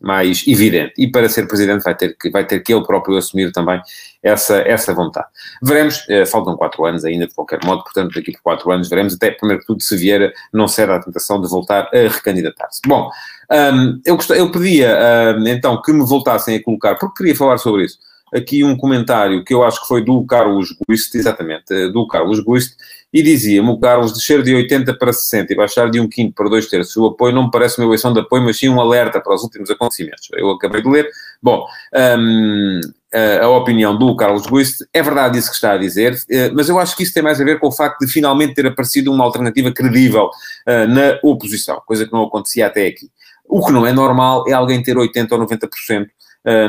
mais 0.00 0.42
evidente. 0.46 0.94
E 0.96 1.10
para 1.10 1.28
ser 1.28 1.46
presidente 1.46 1.82
vai 1.82 1.94
ter 1.94 2.16
que, 2.16 2.30
vai 2.30 2.44
ter 2.46 2.60
que 2.60 2.72
ele 2.72 2.84
próprio 2.84 3.16
assumir 3.16 3.52
também 3.52 3.80
essa, 4.22 4.58
essa 4.58 4.94
vontade. 4.94 5.26
Veremos, 5.62 6.04
eh, 6.08 6.24
faltam 6.24 6.56
quatro 6.56 6.84
anos 6.84 7.04
ainda, 7.04 7.26
de 7.26 7.34
qualquer 7.34 7.62
modo, 7.64 7.82
portanto, 7.82 8.14
daqui 8.14 8.32
por 8.32 8.42
quatro 8.42 8.70
anos 8.70 8.88
veremos, 8.88 9.14
até 9.14 9.30
primeiro 9.30 9.60
que 9.60 9.66
tudo, 9.66 9.82
se 9.82 9.96
Vieira 9.96 10.32
não 10.52 10.66
cede 10.66 10.92
à 10.92 11.00
tentação 11.00 11.40
de 11.40 11.48
voltar 11.48 11.88
a 11.92 12.08
recandidatar-se. 12.08 12.80
Bom, 12.86 13.10
um, 13.50 14.00
eu, 14.04 14.16
gost... 14.16 14.30
eu 14.30 14.50
pedia 14.50 15.36
um, 15.36 15.46
então 15.46 15.80
que 15.82 15.92
me 15.92 16.04
voltassem 16.04 16.56
a 16.56 16.62
colocar, 16.62 16.94
porque 16.96 17.18
queria 17.18 17.36
falar 17.36 17.58
sobre 17.58 17.84
isso, 17.84 17.98
aqui 18.32 18.62
um 18.64 18.76
comentário 18.76 19.44
que 19.44 19.52
eu 19.52 19.62
acho 19.62 19.82
que 19.82 19.88
foi 19.88 20.04
do 20.04 20.24
Carlos 20.24 20.74
Guist, 20.88 21.14
exatamente, 21.14 21.72
eh, 21.72 21.88
do 21.88 22.06
Carlos 22.06 22.40
Guist, 22.40 22.76
e 23.12 23.22
dizia-me 23.22 23.68
o 23.68 23.78
Carlos, 23.78 24.12
descer 24.12 24.42
de 24.42 24.54
80 24.54 24.94
para 24.94 25.12
60 25.12 25.52
e 25.52 25.56
baixar 25.56 25.90
de 25.90 26.00
um 26.00 26.08
quinto 26.08 26.34
para 26.34 26.48
dois 26.48 26.66
terços, 26.66 26.96
o 26.96 27.06
apoio 27.06 27.34
não 27.34 27.44
me 27.44 27.50
parece 27.50 27.78
uma 27.78 27.86
eleição 27.86 28.12
de 28.12 28.20
apoio, 28.20 28.44
mas 28.44 28.58
sim 28.58 28.68
um 28.68 28.80
alerta 28.80 29.20
para 29.20 29.34
os 29.34 29.42
últimos 29.42 29.70
acontecimentos. 29.70 30.28
Eu 30.32 30.50
acabei 30.50 30.80
de 30.80 30.88
ler. 30.88 31.08
Bom, 31.42 31.66
hum, 32.18 32.80
a 33.42 33.48
opinião 33.48 33.98
do 33.98 34.14
Carlos 34.14 34.46
Guiste, 34.46 34.86
é 34.92 35.02
verdade 35.02 35.38
isso 35.38 35.48
que 35.48 35.56
está 35.56 35.72
a 35.72 35.76
dizer, 35.76 36.16
mas 36.54 36.68
eu 36.68 36.78
acho 36.78 36.96
que 36.96 37.02
isso 37.02 37.12
tem 37.12 37.22
mais 37.22 37.40
a 37.40 37.44
ver 37.44 37.58
com 37.58 37.66
o 37.66 37.72
facto 37.72 38.06
de 38.06 38.12
finalmente 38.12 38.54
ter 38.54 38.66
aparecido 38.66 39.12
uma 39.12 39.24
alternativa 39.24 39.72
credível 39.72 40.30
na 40.66 41.18
oposição, 41.22 41.82
coisa 41.84 42.06
que 42.06 42.12
não 42.12 42.22
acontecia 42.22 42.66
até 42.66 42.86
aqui. 42.86 43.10
O 43.48 43.66
que 43.66 43.72
não 43.72 43.84
é 43.84 43.92
normal 43.92 44.44
é 44.46 44.52
alguém 44.52 44.80
ter 44.80 44.94
80% 44.94 45.32
ou 45.32 45.38
90% 45.40 46.06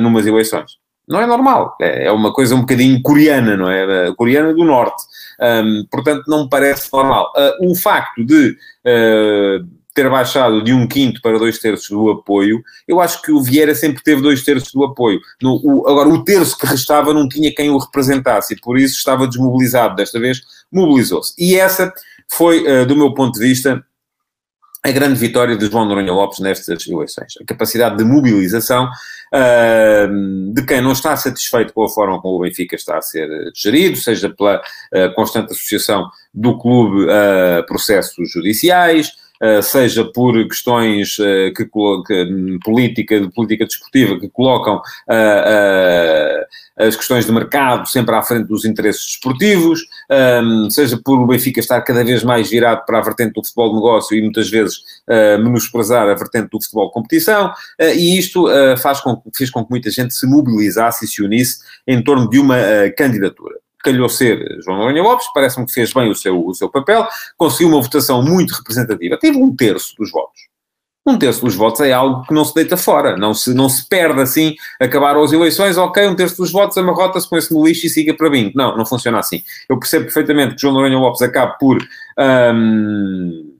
numas 0.01 0.25
eleições. 0.25 0.81
Não 1.07 1.21
é 1.21 1.27
normal, 1.27 1.75
é, 1.79 2.05
é 2.05 2.11
uma 2.11 2.33
coisa 2.33 2.55
um 2.55 2.61
bocadinho 2.61 3.01
coreana, 3.01 3.57
não 3.57 3.69
é? 3.69 4.13
Coreana 4.15 4.53
do 4.53 4.63
Norte. 4.63 5.03
Um, 5.41 5.85
portanto, 5.89 6.23
não 6.27 6.43
me 6.43 6.49
parece 6.49 6.87
normal. 6.93 7.31
Uh, 7.35 7.71
o 7.71 7.75
facto 7.75 8.23
de 8.23 8.51
uh, 8.85 9.67
ter 9.93 10.09
baixado 10.09 10.63
de 10.63 10.71
um 10.71 10.87
quinto 10.87 11.21
para 11.21 11.39
dois 11.39 11.57
terços 11.57 11.89
do 11.89 12.11
apoio, 12.11 12.61
eu 12.87 13.01
acho 13.01 13.21
que 13.21 13.31
o 13.31 13.41
Vieira 13.41 13.73
sempre 13.73 14.03
teve 14.03 14.21
dois 14.21 14.43
terços 14.43 14.71
do 14.71 14.83
apoio. 14.83 15.19
No, 15.41 15.59
o, 15.63 15.87
agora, 15.87 16.09
o 16.09 16.23
terço 16.23 16.57
que 16.57 16.67
restava 16.67 17.13
não 17.13 17.27
tinha 17.27 17.53
quem 17.53 17.69
o 17.69 17.77
representasse 17.77 18.53
e 18.53 18.59
por 18.59 18.77
isso 18.77 18.97
estava 18.97 19.27
desmobilizado. 19.27 19.95
Desta 19.95 20.19
vez, 20.19 20.41
mobilizou-se. 20.71 21.33
E 21.37 21.55
essa 21.55 21.91
foi, 22.29 22.63
uh, 22.63 22.85
do 22.85 22.95
meu 22.95 23.13
ponto 23.13 23.39
de 23.39 23.47
vista, 23.47 23.83
a 24.83 24.91
grande 24.91 25.19
vitória 25.19 25.55
de 25.55 25.67
João 25.67 25.85
Noronha 25.85 26.11
Lopes 26.11 26.39
nestas 26.39 26.87
eleições. 26.87 27.33
A 27.39 27.45
capacidade 27.45 27.97
de 27.97 28.03
mobilização 28.03 28.85
uh, 28.85 30.53
de 30.53 30.65
quem 30.65 30.81
não 30.81 30.91
está 30.91 31.15
satisfeito 31.15 31.71
com 31.71 31.83
a 31.83 31.89
forma 31.89 32.19
como 32.19 32.37
o 32.37 32.41
Benfica 32.41 32.75
está 32.75 32.97
a 32.97 33.01
ser 33.01 33.29
gerido, 33.55 33.97
seja 33.97 34.29
pela 34.29 34.57
uh, 34.57 35.13
constante 35.13 35.51
associação 35.51 36.09
do 36.33 36.57
clube 36.57 37.07
a 37.11 37.63
processos 37.63 38.31
judiciais, 38.31 39.11
seja 39.63 40.05
por 40.05 40.33
questões 40.47 41.17
eh, 41.19 41.51
que, 41.55 41.65
que, 41.65 42.59
política, 42.63 43.19
de 43.19 43.29
política 43.31 43.65
desportiva, 43.65 44.19
que 44.19 44.29
colocam 44.29 44.81
eh, 45.09 46.47
as 46.77 46.95
questões 46.95 47.25
de 47.25 47.31
mercado 47.31 47.87
sempre 47.87 48.15
à 48.15 48.21
frente 48.21 48.47
dos 48.47 48.65
interesses 48.65 49.05
desportivos, 49.05 49.81
ehm, 50.09 50.69
seja 50.69 50.99
por 51.03 51.19
o 51.19 51.27
Benfica 51.27 51.59
estar 51.59 51.81
cada 51.81 52.03
vez 52.03 52.23
mais 52.23 52.49
virado 52.49 52.85
para 52.85 52.99
a 52.99 53.01
vertente 53.01 53.33
do 53.33 53.43
futebol 53.43 53.69
de 53.69 53.75
negócio 53.75 54.17
e 54.17 54.21
muitas 54.21 54.49
vezes 54.49 54.79
menosprezar 55.43 56.09
a 56.09 56.15
vertente 56.15 56.49
do 56.49 56.61
futebol 56.61 56.87
de 56.87 56.93
competição, 56.93 57.53
e 57.79 58.17
isto 58.17 58.47
faz 58.81 58.99
com, 58.99 59.21
fez 59.35 59.51
com 59.51 59.63
que 59.63 59.69
muita 59.69 59.91
gente 59.91 60.13
se 60.13 60.25
mobilizasse 60.25 61.05
e 61.05 61.07
se 61.07 61.21
unisse 61.21 61.59
em 61.85 62.01
torno 62.03 62.29
de 62.29 62.39
uma 62.39 62.57
candidatura 62.97 63.60
calhou 63.81 64.09
ser 64.09 64.59
João 64.63 64.77
Noronha 64.77 65.03
Lopes, 65.03 65.27
parece-me 65.33 65.65
que 65.65 65.73
fez 65.73 65.93
bem 65.93 66.09
o 66.09 66.15
seu, 66.15 66.45
o 66.45 66.53
seu 66.53 66.69
papel, 66.69 67.07
conseguiu 67.37 67.69
uma 67.69 67.81
votação 67.81 68.21
muito 68.23 68.51
representativa, 68.51 69.17
teve 69.17 69.37
um 69.37 69.55
terço 69.55 69.95
dos 69.97 70.11
votos. 70.11 70.51
Um 71.05 71.17
terço 71.17 71.41
dos 71.41 71.55
votos 71.55 71.81
é 71.81 71.91
algo 71.91 72.23
que 72.27 72.33
não 72.33 72.45
se 72.45 72.53
deita 72.53 72.77
fora, 72.77 73.17
não 73.17 73.33
se, 73.33 73.55
não 73.55 73.67
se 73.67 73.87
perde 73.89 74.21
assim, 74.21 74.55
acabaram 74.79 75.23
as 75.23 75.33
eleições, 75.33 75.75
ok, 75.75 76.07
um 76.07 76.15
terço 76.15 76.37
dos 76.37 76.51
votos 76.51 76.77
amarrota-se, 76.77 77.27
põe-se 77.27 77.51
no 77.51 77.65
lixo 77.65 77.87
e 77.87 77.89
siga 77.89 78.13
para 78.13 78.29
mim. 78.29 78.51
Não, 78.53 78.77
não 78.77 78.85
funciona 78.85 79.17
assim. 79.17 79.41
Eu 79.67 79.79
percebo 79.79 80.05
perfeitamente 80.05 80.55
que 80.55 80.61
João 80.61 80.75
Noronha 80.75 80.99
Lopes 80.99 81.23
acabe 81.23 81.57
por... 81.59 81.79
Hum, 82.53 83.50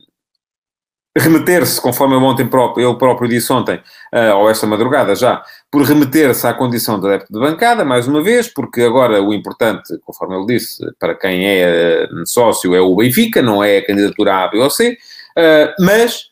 remeter-se, 1.18 1.82
conforme 1.82 2.16
eu 2.16 2.24
ontem 2.24 2.48
próprio, 2.48 2.84
eu 2.84 2.98
próprio 2.98 3.28
disse 3.28 3.52
ontem, 3.52 3.78
uh, 4.14 4.36
ou 4.38 4.50
esta 4.50 4.66
madrugada 4.66 5.14
já, 5.16 5.44
por 5.70 5.84
remeter-se 5.84 6.48
à 6.48 6.54
condição 6.54 7.00
de 7.00 7.08
adepto 7.08 7.34
de 7.34 7.40
bancada, 7.40 7.84
mais 7.84 8.08
uma 8.08 8.24
vez, 8.24 8.48
porque 8.48 8.82
agora 8.82 9.22
o 9.22 9.34
importante, 9.34 9.98
conforme 10.06 10.36
ele 10.36 10.46
disse, 10.46 10.84
para 11.00 11.14
quem 11.16 11.46
é 11.46 12.08
uh, 12.12 12.26
sócio 12.26 12.74
é 12.74 12.80
o 12.80 12.96
Benfica, 12.96 13.42
não 13.42 13.64
é 13.64 13.78
a 13.78 13.86
candidatura 13.86 14.46
A, 14.46 14.48
B 14.48 14.60
ou 14.60 14.70
C, 14.70 14.98
uh, 15.38 15.84
mas 15.84 16.32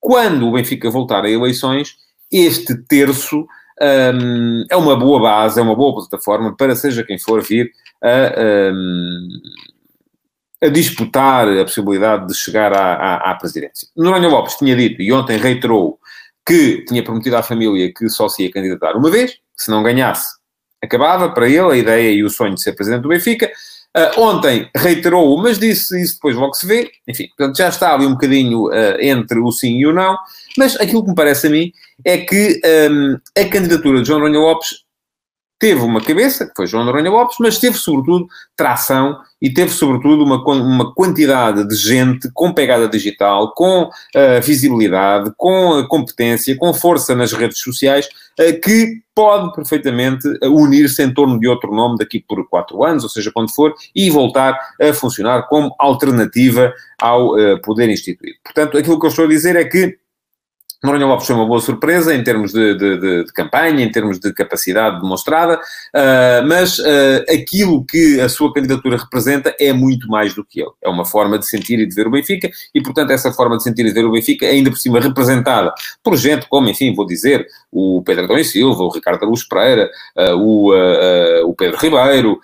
quando 0.00 0.46
o 0.46 0.52
Benfica 0.52 0.90
voltar 0.90 1.24
a 1.24 1.30
eleições, 1.30 1.96
este 2.30 2.76
terço 2.88 3.46
um, 3.80 4.64
é 4.70 4.76
uma 4.76 4.96
boa 4.96 5.20
base, 5.20 5.60
é 5.60 5.62
uma 5.62 5.76
boa 5.76 5.94
plataforma 5.94 6.56
para 6.56 6.74
seja 6.74 7.04
quem 7.04 7.18
for 7.18 7.42
vir 7.42 7.70
a... 8.02 8.72
Um, 8.72 9.28
a 10.62 10.68
disputar 10.68 11.48
a 11.48 11.64
possibilidade 11.64 12.28
de 12.28 12.34
chegar 12.34 12.72
à, 12.72 12.94
à, 12.94 13.30
à 13.30 13.34
presidência. 13.34 13.88
Noronha 13.96 14.28
Lopes 14.28 14.56
tinha 14.56 14.74
dito, 14.74 15.02
e 15.02 15.12
ontem 15.12 15.36
reiterou, 15.36 15.98
que 16.46 16.84
tinha 16.86 17.02
prometido 17.02 17.36
à 17.36 17.42
família 17.42 17.92
que 17.92 18.08
só 18.08 18.28
se 18.28 18.44
ia 18.44 18.52
candidatar 18.52 18.96
uma 18.96 19.10
vez, 19.10 19.36
se 19.56 19.70
não 19.70 19.82
ganhasse, 19.82 20.36
acabava 20.82 21.28
para 21.30 21.48
ele 21.48 21.72
a 21.72 21.76
ideia 21.76 22.10
e 22.12 22.22
o 22.22 22.30
sonho 22.30 22.54
de 22.54 22.62
ser 22.62 22.72
presidente 22.72 23.02
do 23.02 23.08
Benfica. 23.08 23.50
Uh, 23.96 24.20
ontem 24.20 24.70
reiterou, 24.76 25.36
mas 25.38 25.58
disse 25.58 26.00
isso 26.00 26.14
depois 26.16 26.36
logo 26.36 26.52
se 26.54 26.66
vê. 26.66 26.90
Enfim, 27.08 27.28
portanto, 27.28 27.56
já 27.56 27.68
está 27.68 27.94
ali 27.94 28.06
um 28.06 28.12
bocadinho 28.12 28.66
uh, 28.66 29.00
entre 29.00 29.40
o 29.40 29.50
sim 29.50 29.78
e 29.78 29.86
o 29.86 29.92
não. 29.92 30.16
Mas 30.56 30.76
aquilo 30.76 31.02
que 31.02 31.10
me 31.10 31.14
parece 31.14 31.46
a 31.46 31.50
mim 31.50 31.72
é 32.04 32.18
que 32.18 32.60
um, 32.90 33.18
a 33.36 33.48
candidatura 33.48 34.02
de 34.02 34.06
João 34.06 34.20
Noronha 34.20 34.38
Lopes 34.38 34.84
teve 35.58 35.80
uma 35.80 36.02
cabeça, 36.02 36.46
que 36.46 36.52
foi 36.54 36.66
João 36.66 36.84
Noronha 36.84 37.10
Lopes, 37.10 37.36
mas 37.40 37.58
teve 37.58 37.78
sobretudo 37.78 38.26
tração 38.54 39.18
e 39.40 39.52
teve 39.52 39.70
sobretudo 39.70 40.24
uma, 40.24 40.42
uma 40.54 40.94
quantidade 40.94 41.66
de 41.66 41.74
gente 41.74 42.30
com 42.32 42.52
pegada 42.52 42.88
digital, 42.88 43.52
com 43.54 43.82
uh, 43.82 44.42
visibilidade, 44.42 45.30
com 45.36 45.78
uh, 45.78 45.88
competência, 45.88 46.56
com 46.56 46.72
força 46.72 47.14
nas 47.14 47.32
redes 47.32 47.58
sociais, 47.58 48.08
uh, 48.40 48.60
que 48.60 49.02
pode 49.14 49.54
perfeitamente 49.54 50.26
unir-se 50.42 51.02
em 51.02 51.12
torno 51.12 51.38
de 51.38 51.48
outro 51.48 51.74
nome 51.74 51.96
daqui 51.98 52.24
por 52.26 52.48
quatro 52.48 52.82
anos, 52.84 53.02
ou 53.02 53.10
seja, 53.10 53.30
quando 53.32 53.54
for, 53.54 53.74
e 53.94 54.10
voltar 54.10 54.58
a 54.80 54.92
funcionar 54.92 55.48
como 55.48 55.74
alternativa 55.78 56.72
ao 57.00 57.32
poder 57.62 57.88
instituído. 57.88 58.36
Portanto, 58.44 58.76
aquilo 58.76 59.00
que 59.00 59.06
eu 59.06 59.10
estou 59.10 59.24
a 59.24 59.28
dizer 59.28 59.56
é 59.56 59.64
que 59.64 59.96
Noronha 60.82 61.06
Lopes 61.06 61.26
foi 61.26 61.34
uma 61.34 61.46
boa 61.46 61.60
surpresa 61.60 62.14
em 62.14 62.22
termos 62.22 62.52
de, 62.52 62.74
de, 62.74 62.98
de, 62.98 63.24
de 63.24 63.32
campanha, 63.32 63.82
em 63.82 63.90
termos 63.90 64.18
de 64.18 64.32
capacidade 64.32 65.00
demonstrada, 65.00 65.56
uh, 65.56 66.46
mas 66.46 66.78
uh, 66.78 67.24
aquilo 67.28 67.84
que 67.84 68.20
a 68.20 68.28
sua 68.28 68.52
candidatura 68.52 68.98
representa 68.98 69.54
é 69.58 69.72
muito 69.72 70.06
mais 70.08 70.34
do 70.34 70.44
que 70.44 70.60
ele. 70.60 70.70
É 70.82 70.88
uma 70.88 71.04
forma 71.04 71.38
de 71.38 71.46
sentir 71.46 71.78
e 71.78 71.86
de 71.86 71.94
ver 71.94 72.06
o 72.06 72.10
Benfica, 72.10 72.50
e 72.74 72.82
portanto 72.82 73.10
essa 73.10 73.32
forma 73.32 73.56
de 73.56 73.62
sentir 73.62 73.86
e 73.86 73.88
de 73.88 73.94
ver 73.94 74.04
o 74.04 74.12
Benfica, 74.12 74.46
ainda 74.46 74.70
por 74.70 74.78
cima 74.78 75.00
representada 75.00 75.72
por 76.02 76.16
gente 76.16 76.46
como, 76.48 76.68
enfim, 76.68 76.94
vou 76.94 77.06
dizer, 77.06 77.46
o 77.72 78.02
Pedro 78.04 78.24
Adão 78.24 78.44
Silva, 78.44 78.82
o 78.82 78.90
Ricardo 78.90 79.22
Araújo 79.22 79.48
Pereira, 79.48 79.90
uh, 80.16 80.36
o, 80.36 80.72
o 81.48 81.54
Pedro 81.54 81.78
Ribeiro, 81.78 82.38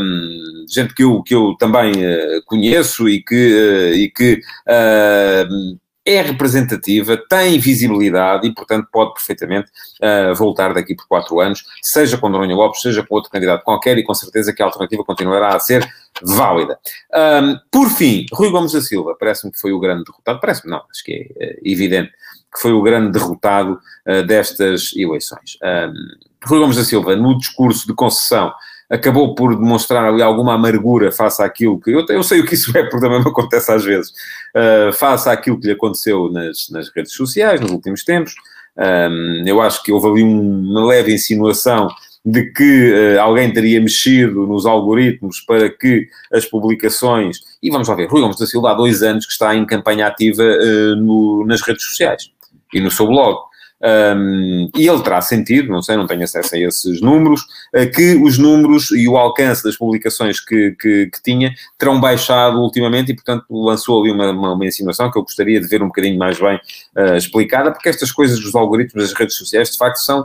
um, 0.00 0.64
gente 0.68 0.94
que 0.94 1.02
eu, 1.02 1.22
que 1.22 1.34
eu 1.34 1.54
também 1.58 1.92
conheço 2.46 3.08
e 3.08 3.22
que, 3.22 3.92
e 3.96 4.10
que 4.10 4.40
é 6.04 6.20
representativa, 6.20 7.16
tem 7.16 7.58
visibilidade 7.58 8.46
e, 8.46 8.52
portanto, 8.52 8.88
pode 8.92 9.14
perfeitamente 9.14 9.70
uh, 10.02 10.34
voltar 10.34 10.74
daqui 10.74 10.94
por 10.94 11.06
quatro 11.06 11.40
anos, 11.40 11.64
seja 11.82 12.18
com 12.18 12.28
Noronha 12.28 12.54
Lopes, 12.54 12.82
seja 12.82 13.02
com 13.02 13.14
outro 13.14 13.30
candidato 13.30 13.64
qualquer, 13.64 13.96
e 13.96 14.02
com 14.02 14.14
certeza 14.14 14.52
que 14.52 14.62
a 14.62 14.66
alternativa 14.66 15.02
continuará 15.04 15.54
a 15.54 15.60
ser 15.60 15.88
válida. 16.22 16.78
Um, 17.42 17.58
por 17.70 17.88
fim, 17.90 18.26
Rui 18.32 18.50
Gomes 18.50 18.72
da 18.72 18.82
Silva, 18.82 19.16
parece-me 19.18 19.52
que 19.52 19.58
foi 19.58 19.72
o 19.72 19.80
grande 19.80 20.04
derrotado, 20.04 20.40
parece-me 20.40 20.70
não, 20.70 20.82
acho 20.90 21.02
que 21.04 21.32
é 21.38 21.46
uh, 21.46 21.60
evidente 21.64 22.12
que 22.54 22.60
foi 22.60 22.72
o 22.72 22.82
grande 22.82 23.10
derrotado 23.10 23.80
uh, 24.06 24.22
destas 24.26 24.92
eleições. 24.94 25.58
Um, 25.62 25.92
Rui 26.46 26.60
Gomes 26.60 26.76
da 26.76 26.84
Silva, 26.84 27.16
no 27.16 27.36
discurso 27.38 27.86
de 27.86 27.94
concessão 27.94 28.52
acabou 28.94 29.34
por 29.34 29.56
demonstrar 29.56 30.04
ali 30.04 30.22
alguma 30.22 30.54
amargura 30.54 31.10
face 31.10 31.42
àquilo 31.42 31.80
que. 31.80 31.90
Eu, 31.90 32.06
eu 32.08 32.22
sei 32.22 32.40
o 32.40 32.46
que 32.46 32.54
isso 32.54 32.76
é, 32.76 32.82
porque 32.88 33.00
também 33.00 33.20
me 33.22 33.28
acontece 33.28 33.70
às 33.72 33.84
vezes. 33.84 34.10
Uh, 34.54 34.92
face 34.92 35.28
àquilo 35.28 35.58
que 35.58 35.66
lhe 35.66 35.72
aconteceu 35.72 36.30
nas, 36.30 36.68
nas 36.70 36.88
redes 36.94 37.12
sociais 37.12 37.60
nos 37.60 37.70
últimos 37.70 38.04
tempos. 38.04 38.34
Um, 38.76 39.44
eu 39.46 39.60
acho 39.60 39.82
que 39.82 39.92
houve 39.92 40.08
ali 40.08 40.22
um, 40.24 40.70
uma 40.70 40.86
leve 40.86 41.12
insinuação 41.14 41.88
de 42.24 42.50
que 42.52 42.92
uh, 42.92 43.20
alguém 43.20 43.52
teria 43.52 43.80
mexido 43.80 44.46
nos 44.46 44.64
algoritmos 44.64 45.40
para 45.40 45.68
que 45.68 46.08
as 46.32 46.44
publicações. 46.44 47.38
E 47.62 47.70
vamos 47.70 47.88
lá 47.88 47.94
ver, 47.94 48.08
Rui 48.08 48.20
Gomes 48.20 48.38
da 48.38 48.46
Silva 48.46 48.70
há 48.70 48.74
dois 48.74 49.02
anos 49.02 49.26
que 49.26 49.32
está 49.32 49.54
em 49.54 49.66
campanha 49.66 50.06
ativa 50.06 50.42
uh, 50.42 50.96
no, 50.96 51.44
nas 51.46 51.60
redes 51.62 51.84
sociais 51.84 52.30
e 52.72 52.80
no 52.80 52.90
seu 52.90 53.06
blog. 53.06 53.38
Um, 53.84 54.70
e 54.74 54.88
ele 54.88 55.02
terá 55.02 55.20
sentido, 55.20 55.70
não 55.70 55.82
sei, 55.82 55.94
não 55.94 56.06
tenho 56.06 56.22
acesso 56.22 56.54
a 56.54 56.58
esses 56.58 57.02
números, 57.02 57.42
uh, 57.74 57.90
que 57.94 58.14
os 58.14 58.38
números 58.38 58.90
e 58.92 59.06
o 59.06 59.18
alcance 59.18 59.62
das 59.62 59.76
publicações 59.76 60.40
que, 60.40 60.74
que, 60.80 61.06
que, 61.08 61.22
tinha 61.22 61.52
terão 61.76 62.00
baixado 62.00 62.58
ultimamente 62.58 63.12
e, 63.12 63.14
portanto, 63.14 63.44
lançou 63.50 64.00
ali 64.00 64.10
uma, 64.10 64.30
uma, 64.30 64.54
uma, 64.54 64.66
insinuação 64.66 65.10
que 65.10 65.18
eu 65.18 65.22
gostaria 65.22 65.60
de 65.60 65.66
ver 65.66 65.82
um 65.82 65.88
bocadinho 65.88 66.18
mais 66.18 66.40
bem 66.40 66.58
uh, 66.96 67.14
explicada, 67.14 67.70
porque 67.70 67.90
estas 67.90 68.10
coisas 68.10 68.40
dos 68.40 68.54
algoritmos 68.54 69.04
das 69.04 69.12
redes 69.12 69.36
sociais, 69.36 69.70
de 69.70 69.76
facto, 69.76 69.98
são 69.98 70.24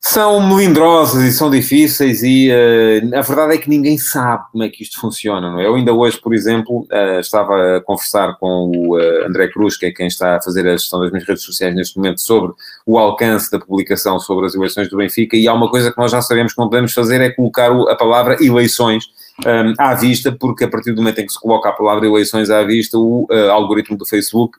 são 0.00 0.44
melindrosas 0.46 1.22
e 1.22 1.32
são 1.32 1.48
difíceis 1.48 2.22
e 2.22 2.50
uh, 2.50 3.16
a 3.16 3.20
verdade 3.20 3.54
é 3.54 3.58
que 3.58 3.70
ninguém 3.70 3.96
sabe 3.96 4.44
como 4.50 4.64
é 4.64 4.68
que 4.68 4.82
isto 4.82 5.00
funciona, 5.00 5.50
não 5.50 5.60
é? 5.60 5.66
Eu 5.66 5.74
ainda 5.76 5.92
hoje, 5.92 6.20
por 6.20 6.34
exemplo, 6.34 6.80
uh, 6.90 7.20
estava 7.20 7.76
a 7.76 7.80
conversar 7.80 8.36
com 8.38 8.70
o 8.74 8.96
uh, 8.96 9.26
André 9.26 9.48
Cruz, 9.48 9.76
que 9.76 9.86
é 9.86 9.92
quem 9.92 10.08
está 10.08 10.36
a 10.36 10.42
fazer 10.42 10.66
a 10.66 10.72
gestão 10.72 11.00
das 11.00 11.10
minhas 11.10 11.26
redes 11.26 11.44
sociais 11.44 11.74
neste 11.74 11.96
momento, 11.96 12.20
sobre 12.20 12.52
o 12.84 12.98
alcance 12.98 13.50
da 13.50 13.60
publicação 13.60 14.18
sobre 14.18 14.46
as 14.46 14.54
eleições 14.54 14.88
do 14.90 14.96
Benfica 14.96 15.36
e 15.36 15.46
há 15.46 15.54
uma 15.54 15.70
coisa 15.70 15.92
que 15.92 15.98
nós 15.98 16.10
já 16.10 16.20
sabemos 16.20 16.52
que 16.52 16.60
não 16.60 16.68
podemos 16.68 16.92
fazer 16.92 17.20
é 17.20 17.30
colocar 17.30 17.70
a 17.70 17.94
palavra 17.94 18.36
eleições 18.44 19.04
um, 19.46 19.74
à 19.78 19.94
vista, 19.94 20.32
porque 20.32 20.64
a 20.64 20.68
partir 20.68 20.92
do 20.92 21.00
momento 21.00 21.20
em 21.20 21.26
que 21.26 21.32
se 21.32 21.40
coloca 21.40 21.68
a 21.68 21.72
palavra 21.72 22.06
eleições 22.06 22.50
à 22.50 22.62
vista, 22.64 22.98
o 22.98 23.26
algoritmo 23.50 23.96
do 23.96 24.04
Facebook 24.04 24.58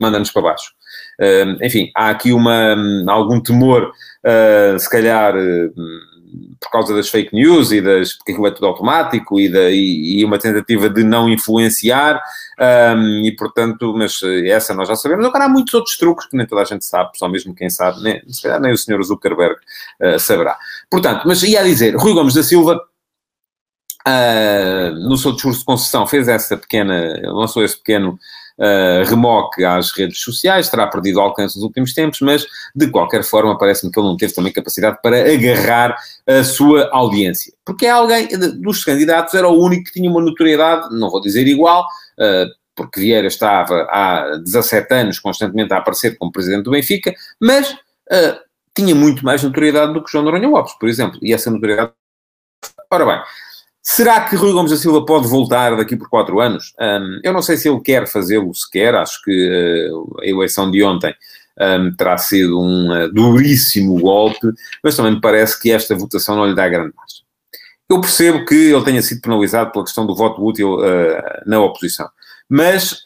manda-nos 0.00 0.30
para 0.30 0.42
baixo. 0.42 0.72
Enfim, 1.62 1.90
há 1.94 2.10
aqui 2.10 2.32
uma, 2.32 2.76
algum 3.06 3.40
temor, 3.40 3.92
se 4.78 4.88
calhar 4.90 5.34
por 6.60 6.70
causa 6.70 6.94
das 6.94 7.08
fake 7.08 7.34
news 7.34 7.72
e 7.72 7.80
das 7.80 8.12
porque 8.14 8.32
aquilo 8.32 8.46
é 8.46 8.50
tudo 8.50 8.66
automático 8.66 9.40
e, 9.40 9.48
da, 9.48 9.70
e, 9.70 10.20
e 10.20 10.24
uma 10.24 10.38
tentativa 10.38 10.88
de 10.88 11.02
não 11.02 11.28
influenciar 11.28 12.20
um, 12.96 13.24
e 13.24 13.34
portanto, 13.34 13.94
mas 13.96 14.20
eh, 14.22 14.48
essa 14.48 14.74
nós 14.74 14.88
já 14.88 14.94
sabemos. 14.94 15.24
Agora 15.24 15.44
há 15.44 15.48
muitos 15.48 15.72
outros 15.74 15.96
truques 15.96 16.26
que 16.26 16.36
nem 16.36 16.46
toda 16.46 16.62
a 16.62 16.64
gente 16.64 16.84
sabe, 16.84 17.10
só 17.16 17.28
mesmo 17.28 17.54
quem 17.54 17.70
sabe, 17.70 18.02
nem, 18.02 18.22
se 18.28 18.42
calhar 18.42 18.60
nem 18.60 18.72
o 18.72 18.76
senhor 18.76 19.02
Zuckerberg 19.02 19.56
uh, 20.02 20.18
saberá. 20.18 20.58
Portanto, 20.90 21.22
mas 21.26 21.42
ia 21.42 21.62
dizer, 21.64 21.96
Rui 21.96 22.12
Gomes 22.12 22.34
da 22.34 22.42
Silva 22.42 22.80
Uh, 24.08 24.94
no 24.94 25.18
seu 25.18 25.32
discurso 25.32 25.58
de 25.58 25.66
concessão 25.66 26.06
fez 26.06 26.26
essa 26.26 26.56
pequena, 26.56 27.20
lançou 27.22 27.62
esse 27.62 27.76
pequeno 27.76 28.18
uh, 28.60 29.08
remoque 29.08 29.64
às 29.64 29.90
redes 29.90 30.20
sociais, 30.20 30.68
terá 30.68 30.86
perdido 30.86 31.20
alcance 31.20 31.56
nos 31.56 31.64
últimos 31.64 31.94
tempos, 31.94 32.20
mas 32.20 32.46
de 32.74 32.88
qualquer 32.90 33.24
forma 33.24 33.56
parece-me 33.56 33.90
que 33.90 33.98
ele 33.98 34.08
não 34.08 34.16
teve 34.16 34.34
também 34.34 34.52
capacidade 34.52 34.98
para 35.02 35.32
agarrar 35.32 35.96
a 36.26 36.44
sua 36.44 36.88
audiência. 36.92 37.52
Porque 37.64 37.86
é 37.86 37.90
alguém, 37.90 38.28
dos 38.60 38.84
candidatos, 38.84 39.34
era 39.34 39.48
o 39.48 39.58
único 39.58 39.84
que 39.84 39.92
tinha 39.92 40.10
uma 40.10 40.20
notoriedade, 40.20 40.94
não 40.94 41.10
vou 41.10 41.20
dizer 41.20 41.46
igual, 41.46 41.82
uh, 41.82 42.60
porque 42.76 43.00
Vieira 43.00 43.26
estava 43.26 43.88
há 43.90 44.36
17 44.44 44.94
anos 44.94 45.18
constantemente 45.18 45.72
a 45.72 45.78
aparecer 45.78 46.16
como 46.16 46.32
presidente 46.32 46.64
do 46.64 46.70
Benfica, 46.70 47.14
mas 47.40 47.70
uh, 47.72 48.38
tinha 48.74 48.94
muito 48.94 49.24
mais 49.24 49.42
notoriedade 49.42 49.92
do 49.92 50.04
que 50.04 50.10
João 50.10 50.24
Noronha 50.24 50.48
Lopes, 50.48 50.74
por 50.78 50.88
exemplo, 50.88 51.18
e 51.22 51.32
essa 51.32 51.50
notoriedade... 51.50 51.92
Ora 52.90 53.06
bem, 53.06 53.22
Será 53.82 54.20
que 54.28 54.36
Rui 54.36 54.52
Gomes 54.52 54.70
da 54.70 54.76
Silva 54.76 55.04
pode 55.06 55.26
voltar 55.26 55.74
daqui 55.74 55.96
por 55.96 56.08
quatro 56.08 56.38
anos? 56.38 56.74
Um, 56.78 57.20
eu 57.24 57.32
não 57.32 57.40
sei 57.40 57.56
se 57.56 57.68
ele 57.68 57.80
quer 57.80 58.06
fazê-lo 58.06 58.54
sequer, 58.54 58.94
acho 58.94 59.22
que 59.22 59.90
uh, 59.90 60.20
a 60.20 60.26
eleição 60.26 60.70
de 60.70 60.82
ontem 60.82 61.14
um, 61.58 61.94
terá 61.96 62.18
sido 62.18 62.60
um 62.60 62.92
uh, 62.92 63.10
duríssimo 63.10 63.98
golpe, 63.98 64.46
mas 64.84 64.96
também 64.96 65.14
me 65.14 65.20
parece 65.20 65.58
que 65.58 65.72
esta 65.72 65.94
votação 65.94 66.36
não 66.36 66.46
lhe 66.46 66.54
dá 66.54 66.68
grande 66.68 66.92
margem. 66.94 67.24
Eu 67.88 68.00
percebo 68.00 68.44
que 68.44 68.54
ele 68.54 68.84
tenha 68.84 69.02
sido 69.02 69.22
penalizado 69.22 69.72
pela 69.72 69.84
questão 69.84 70.06
do 70.06 70.14
voto 70.14 70.44
útil 70.44 70.74
uh, 70.74 71.22
na 71.46 71.58
oposição, 71.60 72.08
mas 72.48 73.00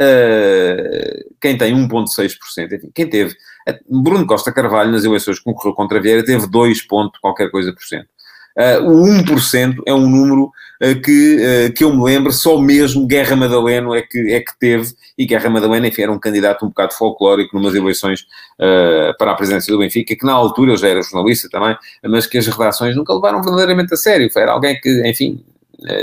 quem 1.38 1.58
tem 1.58 1.74
1,6%, 1.74 2.72
enfim, 2.72 2.90
quem 2.94 3.06
teve. 3.08 3.36
Bruno 3.88 4.26
Costa 4.26 4.50
Carvalho, 4.50 4.90
nas 4.90 5.04
eleições 5.04 5.38
que 5.38 5.44
concorreu 5.44 5.74
contra 5.74 6.00
Vieira, 6.00 6.24
teve 6.24 6.46
2, 6.46 6.86
qualquer 7.20 7.50
coisa 7.50 7.70
por 7.70 7.82
cento. 7.82 8.08
Uh, 8.56 8.88
o 8.88 9.04
1% 9.04 9.82
é 9.84 9.92
um 9.92 10.08
número 10.08 10.44
uh, 10.44 11.00
que, 11.02 11.36
uh, 11.68 11.72
que 11.72 11.82
eu 11.82 11.92
me 11.92 12.04
lembro, 12.04 12.32
só 12.32 12.56
mesmo 12.56 13.04
Guerra 13.04 13.34
Madaleno 13.34 13.92
é 13.94 14.02
que, 14.02 14.32
é 14.32 14.40
que 14.40 14.56
teve, 14.58 14.94
e 15.18 15.26
Guerra 15.26 15.50
Madaleno, 15.50 15.86
enfim, 15.86 16.02
era 16.02 16.12
um 16.12 16.18
candidato 16.20 16.64
um 16.64 16.68
bocado 16.68 16.94
folclórico 16.94 17.56
numas 17.56 17.74
eleições 17.74 18.26
para 19.18 19.32
a 19.32 19.34
presidência 19.34 19.72
do 19.72 19.78
Benfica, 19.78 20.14
que 20.14 20.24
na 20.24 20.32
altura 20.32 20.72
eu 20.72 20.76
já 20.76 20.88
era 20.88 21.02
jornalista 21.02 21.48
também, 21.48 21.76
mas 22.04 22.26
que 22.26 22.38
as 22.38 22.46
redações 22.46 22.94
nunca 22.94 23.12
levaram 23.12 23.42
verdadeiramente 23.42 23.92
a 23.92 23.96
sério. 23.96 24.30
Era 24.34 24.52
alguém 24.52 24.80
que, 24.80 25.08
enfim, 25.08 25.44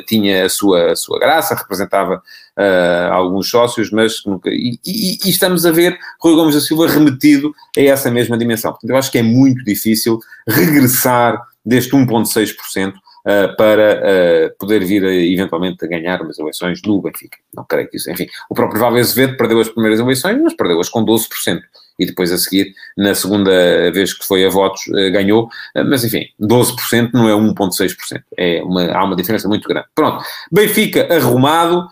tinha 0.06 0.46
a 0.46 0.50
sua, 0.50 0.92
a 0.92 0.96
sua 0.96 1.20
graça, 1.20 1.56
representava 1.56 2.22
uh, 2.58 3.14
alguns 3.14 3.50
sócios, 3.50 3.90
mas 3.92 4.24
nunca. 4.26 4.50
E, 4.50 4.78
e, 4.86 5.18
e, 5.26 5.30
estamos 5.30 5.66
a 5.66 5.72
ver 5.72 5.98
Rui 6.20 6.36
Gomes 6.36 6.56
da 6.56 6.62
Silva 6.62 6.88
remetido 6.88 7.54
a 7.78 7.82
essa 7.82 8.12
mesma 8.12 8.38
dimensão. 8.38 8.72
Portanto, 8.72 8.90
eu 8.90 8.98
acho 8.98 9.12
que 9.12 9.18
é 9.18 9.24
muito 9.24 9.64
difícil 9.64 10.20
regressar 10.48 11.42
deste 11.66 11.92
1,6% 11.92 12.94
uh, 12.94 13.56
para 13.56 14.02
uh, 14.02 14.58
poder 14.58 14.84
vir 14.84 15.06
a, 15.06 15.14
eventualmente 15.14 15.84
a 15.86 15.88
ganhar 15.88 16.22
umas 16.22 16.40
eleições 16.40 16.82
no 16.86 17.02
Benfica. 17.02 17.38
Não 17.54 17.64
creio 17.66 17.90
que 17.90 17.98
isso. 17.98 18.10
Enfim, 18.12 18.28
o 18.50 18.56
próprio 18.56 18.80
Valve 18.80 19.00
Azevedo 19.00 19.38
perdeu 19.38 19.60
as 19.60 19.70
primeiras 19.70 20.00
eleições, 20.00 20.40
mas 20.42 20.54
perdeu-as 20.54 20.90
com 20.90 21.06
12%. 21.06 21.60
E 22.00 22.06
depois 22.06 22.32
a 22.32 22.38
seguir, 22.38 22.74
na 22.98 23.14
segunda 23.14 23.52
vez 23.92 24.14
que 24.14 24.26
foi 24.26 24.46
a 24.46 24.50
votos, 24.50 24.88
uh, 24.88 25.12
ganhou. 25.12 25.50
mas 25.88 26.04
enfim, 26.04 26.26
12% 26.42 27.12
não 27.14 27.30
é 27.30 27.34
1,6%. 27.34 28.24
É 28.38 28.62
uma, 28.64 28.92
há 28.92 29.04
uma 29.04 29.16
diferença 29.16 29.48
muito 29.48 29.68
grande. 29.68 29.88
Pronto. 29.94 30.24
Benfica 30.52 31.08
arrumado. 31.14 31.88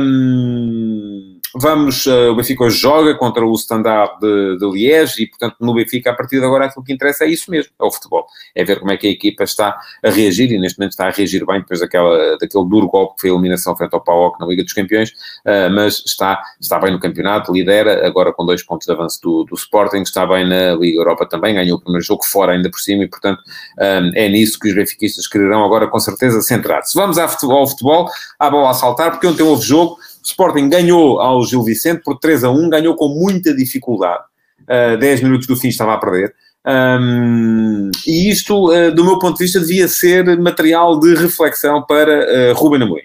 Um, 0.00 1.33
Vamos, 1.56 2.04
uh, 2.06 2.32
o 2.32 2.36
Benfica 2.36 2.64
hoje 2.64 2.78
joga 2.78 3.14
contra 3.14 3.46
o 3.46 3.52
Standard 3.54 4.18
de, 4.20 4.58
de 4.58 4.70
Liège 4.70 5.22
e, 5.22 5.26
portanto, 5.28 5.56
no 5.60 5.72
Benfica, 5.72 6.10
a 6.10 6.14
partir 6.14 6.40
de 6.40 6.44
agora, 6.44 6.66
aquilo 6.66 6.84
que 6.84 6.92
interessa 6.92 7.24
é 7.24 7.28
isso 7.28 7.48
mesmo, 7.48 7.72
é 7.80 7.84
o 7.84 7.92
futebol. 7.92 8.26
É 8.56 8.64
ver 8.64 8.80
como 8.80 8.90
é 8.90 8.96
que 8.96 9.06
a 9.06 9.10
equipa 9.10 9.44
está 9.44 9.78
a 10.02 10.10
reagir 10.10 10.50
e, 10.50 10.58
neste 10.58 10.78
momento, 10.80 10.92
está 10.92 11.06
a 11.06 11.10
reagir 11.10 11.46
bem 11.46 11.60
depois 11.60 11.78
daquela, 11.78 12.36
daquele 12.38 12.68
duro 12.68 12.88
golpe 12.88 13.14
que 13.14 13.20
foi 13.20 13.30
a 13.30 13.32
eliminação 13.34 13.76
frente 13.76 13.94
ao 13.94 14.00
PAOC 14.00 14.40
na 14.40 14.46
Liga 14.46 14.64
dos 14.64 14.72
Campeões, 14.72 15.10
uh, 15.10 15.70
mas 15.72 16.02
está, 16.04 16.42
está 16.60 16.78
bem 16.80 16.92
no 16.92 16.98
campeonato, 16.98 17.52
lidera, 17.52 18.04
agora 18.04 18.32
com 18.32 18.44
dois 18.44 18.62
pontos 18.64 18.86
de 18.86 18.92
avanço 18.92 19.20
do, 19.22 19.44
do 19.44 19.54
Sporting, 19.54 20.02
está 20.02 20.26
bem 20.26 20.48
na 20.48 20.74
Liga 20.74 20.98
Europa 20.98 21.24
também, 21.24 21.54
ganhou 21.54 21.78
o 21.78 21.80
primeiro 21.80 22.04
jogo 22.04 22.24
fora 22.24 22.52
ainda 22.52 22.68
por 22.68 22.80
cima 22.80 23.04
e, 23.04 23.08
portanto, 23.08 23.40
um, 23.78 23.82
eh, 23.82 24.26
é 24.26 24.28
nisso 24.28 24.58
que 24.58 24.68
os 24.68 24.74
benfiquistas 24.74 25.28
quererão 25.28 25.64
agora, 25.64 25.86
com 25.86 26.00
certeza, 26.00 26.40
centrar-se. 26.40 26.98
Vamos 26.98 27.16
ao 27.16 27.28
futebol, 27.28 27.58
ao 27.58 27.66
futebol, 27.68 28.10
à 28.38 28.50
bola 28.50 28.70
a 28.70 28.74
saltar, 28.74 29.12
porque 29.12 29.26
ontem 29.26 29.42
houve 29.42 29.62
jogo, 29.62 29.98
Sporting 30.24 30.68
ganhou 30.68 31.20
ao 31.20 31.44
Gil 31.44 31.62
Vicente 31.62 32.02
por 32.02 32.18
3 32.18 32.44
a 32.44 32.50
1, 32.50 32.70
ganhou 32.70 32.96
com 32.96 33.08
muita 33.08 33.54
dificuldade. 33.54 34.24
Uh, 34.62 34.94
ah, 34.94 34.96
10 34.96 35.22
minutos 35.22 35.46
do 35.46 35.56
fim 35.56 35.68
estava 35.68 35.94
a 35.94 35.98
perder. 35.98 36.34
Um, 36.66 37.90
e 38.06 38.30
isto, 38.30 38.72
uh, 38.72 38.94
do 38.94 39.04
meu 39.04 39.18
ponto 39.18 39.36
de 39.36 39.44
vista, 39.44 39.60
devia 39.60 39.86
ser 39.86 40.38
material 40.38 40.98
de 40.98 41.14
reflexão 41.14 41.82
para 41.82 42.52
uh, 42.52 42.54
Ruben 42.54 42.82
Amorim. 42.82 43.04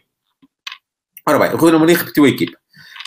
Ora 1.27 1.39
bem, 1.39 1.49
o 1.53 1.57
Ruben 1.57 1.75
Amorim 1.75 1.93
repetiu 1.93 2.23
a 2.23 2.29
equipa. 2.29 2.57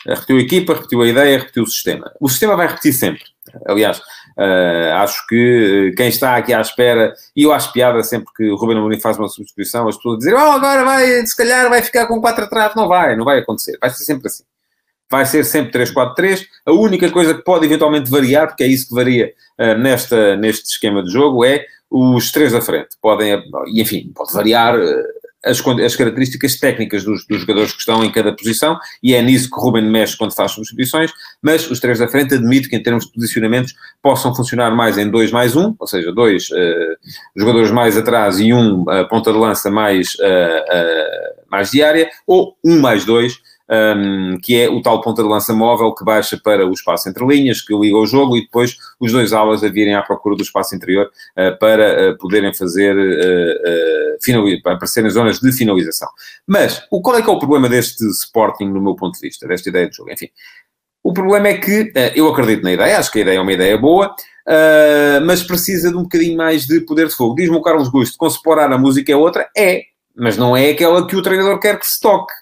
Repetiu 0.06 0.36
a 0.36 0.40
equipa, 0.40 0.74
repetiu 0.74 1.00
a 1.00 1.08
ideia, 1.08 1.38
repetiu 1.38 1.62
o 1.62 1.66
sistema. 1.66 2.12
O 2.20 2.28
sistema 2.28 2.56
vai 2.56 2.66
repetir 2.66 2.92
sempre. 2.92 3.22
Aliás, 3.66 4.00
uh, 4.36 4.94
acho 4.96 5.26
que 5.26 5.90
eh, 5.90 5.96
quem 5.96 6.08
está 6.08 6.36
aqui 6.36 6.52
à 6.52 6.60
espera, 6.60 7.14
e 7.36 7.44
eu 7.44 7.52
acho 7.52 7.72
piada 7.72 8.02
sempre 8.02 8.32
que 8.36 8.50
o 8.50 8.56
Ruben 8.56 8.78
Amorim 8.78 9.00
faz 9.00 9.18
uma 9.18 9.28
substituição, 9.28 9.88
as 9.88 9.96
pessoas 9.96 10.18
dizem, 10.18 10.34
oh, 10.34 10.52
agora 10.52 10.84
vai, 10.84 11.26
se 11.26 11.36
calhar 11.36 11.68
vai 11.68 11.82
ficar 11.82 12.06
com 12.06 12.20
4 12.20 12.44
atrás. 12.44 12.74
Não 12.74 12.88
vai, 12.88 13.16
não 13.16 13.24
vai 13.24 13.38
acontecer. 13.38 13.76
Vai 13.80 13.90
ser 13.90 14.04
sempre 14.04 14.26
assim. 14.28 14.44
Vai 15.10 15.26
ser 15.26 15.44
sempre 15.44 15.84
3-4-3. 15.84 16.46
A 16.66 16.72
única 16.72 17.10
coisa 17.10 17.34
que 17.34 17.42
pode 17.42 17.66
eventualmente 17.66 18.10
variar, 18.10 18.48
porque 18.48 18.64
é 18.64 18.66
isso 18.66 18.88
que 18.88 18.94
varia 18.94 19.32
uh, 19.58 19.78
nesta, 19.78 20.36
neste 20.36 20.66
esquema 20.66 21.02
de 21.02 21.12
jogo, 21.12 21.44
é 21.44 21.64
os 21.90 22.32
três 22.32 22.52
da 22.52 22.60
frente. 22.60 22.96
Podem, 23.00 23.42
e 23.66 23.82
enfim, 23.82 24.10
pode 24.14 24.32
variar 24.32 24.78
uh, 24.78 25.04
as, 25.44 25.60
as 25.60 25.96
características 25.96 26.58
técnicas 26.58 27.04
dos, 27.04 27.26
dos, 27.26 27.40
jogadores 27.40 27.72
que 27.72 27.80
estão 27.80 28.04
em 28.04 28.10
cada 28.10 28.34
posição, 28.34 28.78
e 29.02 29.14
é 29.14 29.22
nisso 29.22 29.50
que 29.50 29.60
Ruben 29.60 29.84
mexe 29.90 30.16
quando 30.16 30.34
faz 30.34 30.52
substituições, 30.52 31.12
mas 31.42 31.70
os 31.70 31.80
três 31.80 31.98
da 31.98 32.08
frente 32.08 32.34
admito 32.34 32.68
que 32.68 32.76
em 32.76 32.82
termos 32.82 33.06
de 33.06 33.12
posicionamentos 33.12 33.74
possam 34.02 34.34
funcionar 34.34 34.74
mais 34.74 34.96
em 34.98 35.10
2 35.10 35.32
mais 35.32 35.56
1, 35.56 35.60
um, 35.60 35.76
ou 35.78 35.86
seja, 35.86 36.12
dois 36.12 36.50
uh, 36.50 36.96
jogadores 37.36 37.70
mais 37.70 37.96
atrás 37.96 38.38
e 38.38 38.52
um 38.52 38.82
uh, 38.82 39.08
ponta 39.08 39.32
de 39.32 39.38
lança 39.38 39.70
mais, 39.70 40.14
uh, 40.14 41.40
mais 41.50 41.70
diária, 41.70 42.08
ou 42.26 42.56
um 42.64 42.80
mais 42.80 43.04
dois, 43.04 43.40
um, 43.72 44.38
que 44.42 44.60
é 44.60 44.68
o 44.68 44.82
tal 44.82 45.00
ponta 45.00 45.22
de 45.22 45.28
lança 45.28 45.54
móvel 45.54 45.94
que 45.94 46.04
baixa 46.04 46.38
para 46.42 46.66
o 46.66 46.72
espaço 46.72 47.08
entre 47.08 47.24
linhas, 47.24 47.62
que 47.62 47.74
liga 47.74 47.96
o 47.96 48.06
jogo 48.06 48.36
e 48.36 48.42
depois 48.42 48.76
os 49.00 49.12
dois 49.12 49.32
alas 49.32 49.64
a 49.64 49.68
virem 49.68 49.94
à 49.94 50.02
procura 50.02 50.36
do 50.36 50.42
espaço 50.42 50.76
interior 50.76 51.06
uh, 51.06 51.58
para 51.58 52.10
uh, 52.10 52.18
poderem 52.18 52.52
fazer, 52.52 52.94
uh, 52.94 54.62
para 54.62 54.74
aparecerem 54.74 55.10
zonas 55.10 55.40
de 55.40 55.50
finalização. 55.52 56.08
Mas 56.46 56.86
o, 56.90 57.00
qual 57.00 57.16
é 57.16 57.22
que 57.22 57.30
é 57.30 57.32
o 57.32 57.38
problema 57.38 57.68
deste 57.68 58.04
Sporting, 58.10 58.66
no 58.66 58.82
meu 58.82 58.94
ponto 58.94 59.14
de 59.14 59.20
vista, 59.20 59.48
desta 59.48 59.70
ideia 59.70 59.88
de 59.88 59.96
jogo? 59.96 60.12
Enfim, 60.12 60.28
o 61.02 61.12
problema 61.12 61.48
é 61.48 61.58
que 61.58 61.92
eu 62.14 62.28
acredito 62.28 62.62
na 62.62 62.72
ideia, 62.72 62.98
acho 62.98 63.10
que 63.10 63.18
a 63.18 63.22
ideia 63.22 63.38
é 63.38 63.40
uma 63.40 63.52
ideia 63.52 63.76
boa, 63.76 64.14
mas 65.26 65.42
precisa 65.42 65.90
de 65.90 65.96
um 65.96 66.02
bocadinho 66.02 66.36
mais 66.36 66.64
de 66.64 66.80
poder 66.82 67.08
de 67.08 67.14
fogo. 67.16 67.34
Diz-me 67.34 67.56
o 67.56 67.62
Carlos 67.62 67.88
Gusto, 67.88 68.16
com 68.16 68.30
separar 68.30 68.72
a 68.72 68.78
música 68.78 69.10
é 69.10 69.16
outra? 69.16 69.48
É, 69.56 69.82
mas 70.14 70.36
não 70.36 70.56
é 70.56 70.70
aquela 70.70 71.04
que 71.04 71.16
o 71.16 71.22
treinador 71.22 71.58
quer 71.58 71.76
que 71.76 71.86
se 71.86 72.00
toque. 72.00 72.32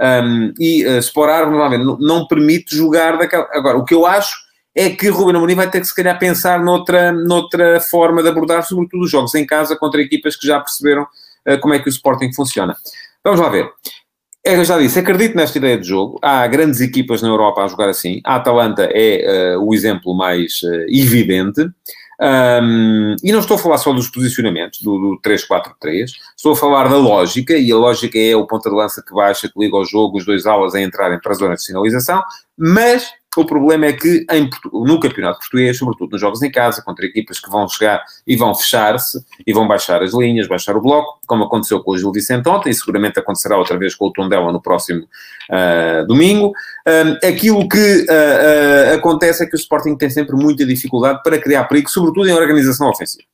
Um, 0.00 0.52
e 0.58 0.86
uh, 0.86 0.98
Sporar, 0.98 1.50
normalmente, 1.50 1.84
não, 1.84 1.98
não, 1.98 2.26
permite 2.26 2.76
jogar 2.76 3.18
daquela. 3.18 3.48
Agora, 3.52 3.78
o 3.78 3.84
que 3.84 3.94
eu 3.94 4.06
acho 4.06 4.36
é 4.74 4.90
que 4.90 5.08
Ruben 5.08 5.36
Amorim 5.36 5.56
vai 5.56 5.68
ter 5.68 5.80
que, 5.80 5.86
se 5.86 5.94
calhar, 5.94 6.16
pensar 6.18 6.62
noutra, 6.62 7.10
noutra 7.10 7.80
forma 7.80 8.22
de 8.22 8.28
abordar, 8.28 8.64
sobretudo 8.64 9.02
os 9.02 9.10
jogos 9.10 9.34
em 9.34 9.44
casa 9.44 9.76
contra 9.76 10.00
equipas 10.00 10.36
que 10.36 10.46
já 10.46 10.60
perceberam 10.60 11.02
uh, 11.02 11.58
como 11.60 11.74
é 11.74 11.80
que 11.80 11.88
o 11.88 11.90
Sporting 11.90 12.32
funciona. 12.32 12.76
Vamos 13.24 13.40
lá 13.40 13.48
ver. 13.48 13.68
É, 14.46 14.56
eu 14.56 14.64
já 14.64 14.78
disse, 14.78 15.00
acredito 15.00 15.36
nesta 15.36 15.58
ideia 15.58 15.76
de 15.76 15.86
jogo. 15.86 16.18
Há 16.22 16.46
grandes 16.46 16.80
equipas 16.80 17.20
na 17.20 17.28
Europa 17.28 17.64
a 17.64 17.68
jogar 17.68 17.88
assim. 17.88 18.20
A 18.24 18.36
Atalanta 18.36 18.88
é 18.92 19.56
uh, 19.56 19.66
o 19.66 19.74
exemplo 19.74 20.14
mais 20.16 20.60
evidente. 20.88 21.68
Um, 22.20 23.14
e 23.22 23.30
não 23.30 23.38
estou 23.38 23.56
a 23.56 23.58
falar 23.58 23.78
só 23.78 23.92
dos 23.92 24.08
posicionamentos, 24.08 24.80
do, 24.80 24.98
do 24.98 25.20
3-4-3, 25.24 26.06
estou 26.36 26.52
a 26.52 26.56
falar 26.56 26.88
da 26.88 26.96
lógica, 26.96 27.56
e 27.56 27.70
a 27.70 27.76
lógica 27.76 28.18
é 28.18 28.34
o 28.34 28.46
ponta 28.46 28.68
de 28.68 28.74
lança 28.74 29.02
que 29.06 29.14
baixa, 29.14 29.48
que 29.48 29.58
liga 29.58 29.76
ao 29.76 29.84
jogo, 29.84 30.18
os 30.18 30.26
dois 30.26 30.44
alas 30.44 30.74
a 30.74 30.80
entrarem 30.80 31.20
para 31.20 31.32
a 31.32 31.36
zona 31.36 31.54
de 31.54 31.62
sinalização, 31.62 32.22
mas 32.56 33.08
O 33.36 33.44
problema 33.44 33.86
é 33.86 33.92
que 33.92 34.26
em, 34.30 34.48
no 34.72 34.98
campeonato 34.98 35.38
português, 35.38 35.76
sobretudo 35.76 36.12
nos 36.12 36.20
jogos 36.20 36.42
em 36.42 36.50
casa, 36.50 36.82
contra 36.82 37.04
equipas 37.04 37.38
que 37.38 37.50
vão 37.50 37.68
chegar 37.68 38.02
e 38.26 38.34
vão 38.36 38.54
fechar-se 38.54 39.22
e 39.46 39.52
vão 39.52 39.68
baixar 39.68 40.02
as 40.02 40.12
linhas, 40.12 40.48
baixar 40.48 40.76
o 40.76 40.80
bloco, 40.80 41.20
como 41.26 41.44
aconteceu 41.44 41.80
com 41.80 41.92
o 41.92 41.98
Gil 41.98 42.10
Vicente 42.10 42.48
ontem 42.48 42.70
e 42.70 42.74
seguramente 42.74 43.18
acontecerá 43.18 43.56
outra 43.56 43.78
vez 43.78 43.94
com 43.94 44.06
o 44.06 44.12
Tondela 44.12 44.50
no 44.50 44.60
próximo 44.60 45.02
uh, 45.02 46.06
domingo. 46.06 46.52
Aquilo 47.22 47.68
que 47.68 48.06
uh, 48.08 48.92
uh, 48.92 48.94
acontece 48.96 49.44
é 49.44 49.46
que 49.46 49.54
o 49.54 49.60
Sporting 49.60 49.96
tem 49.96 50.10
sempre 50.10 50.34
muita 50.34 50.64
dificuldade 50.64 51.22
para 51.22 51.38
criar 51.38 51.64
perigo, 51.64 51.90
sobretudo 51.90 52.28
em 52.28 52.32
organização 52.32 52.88
ofensiva. 52.88 53.24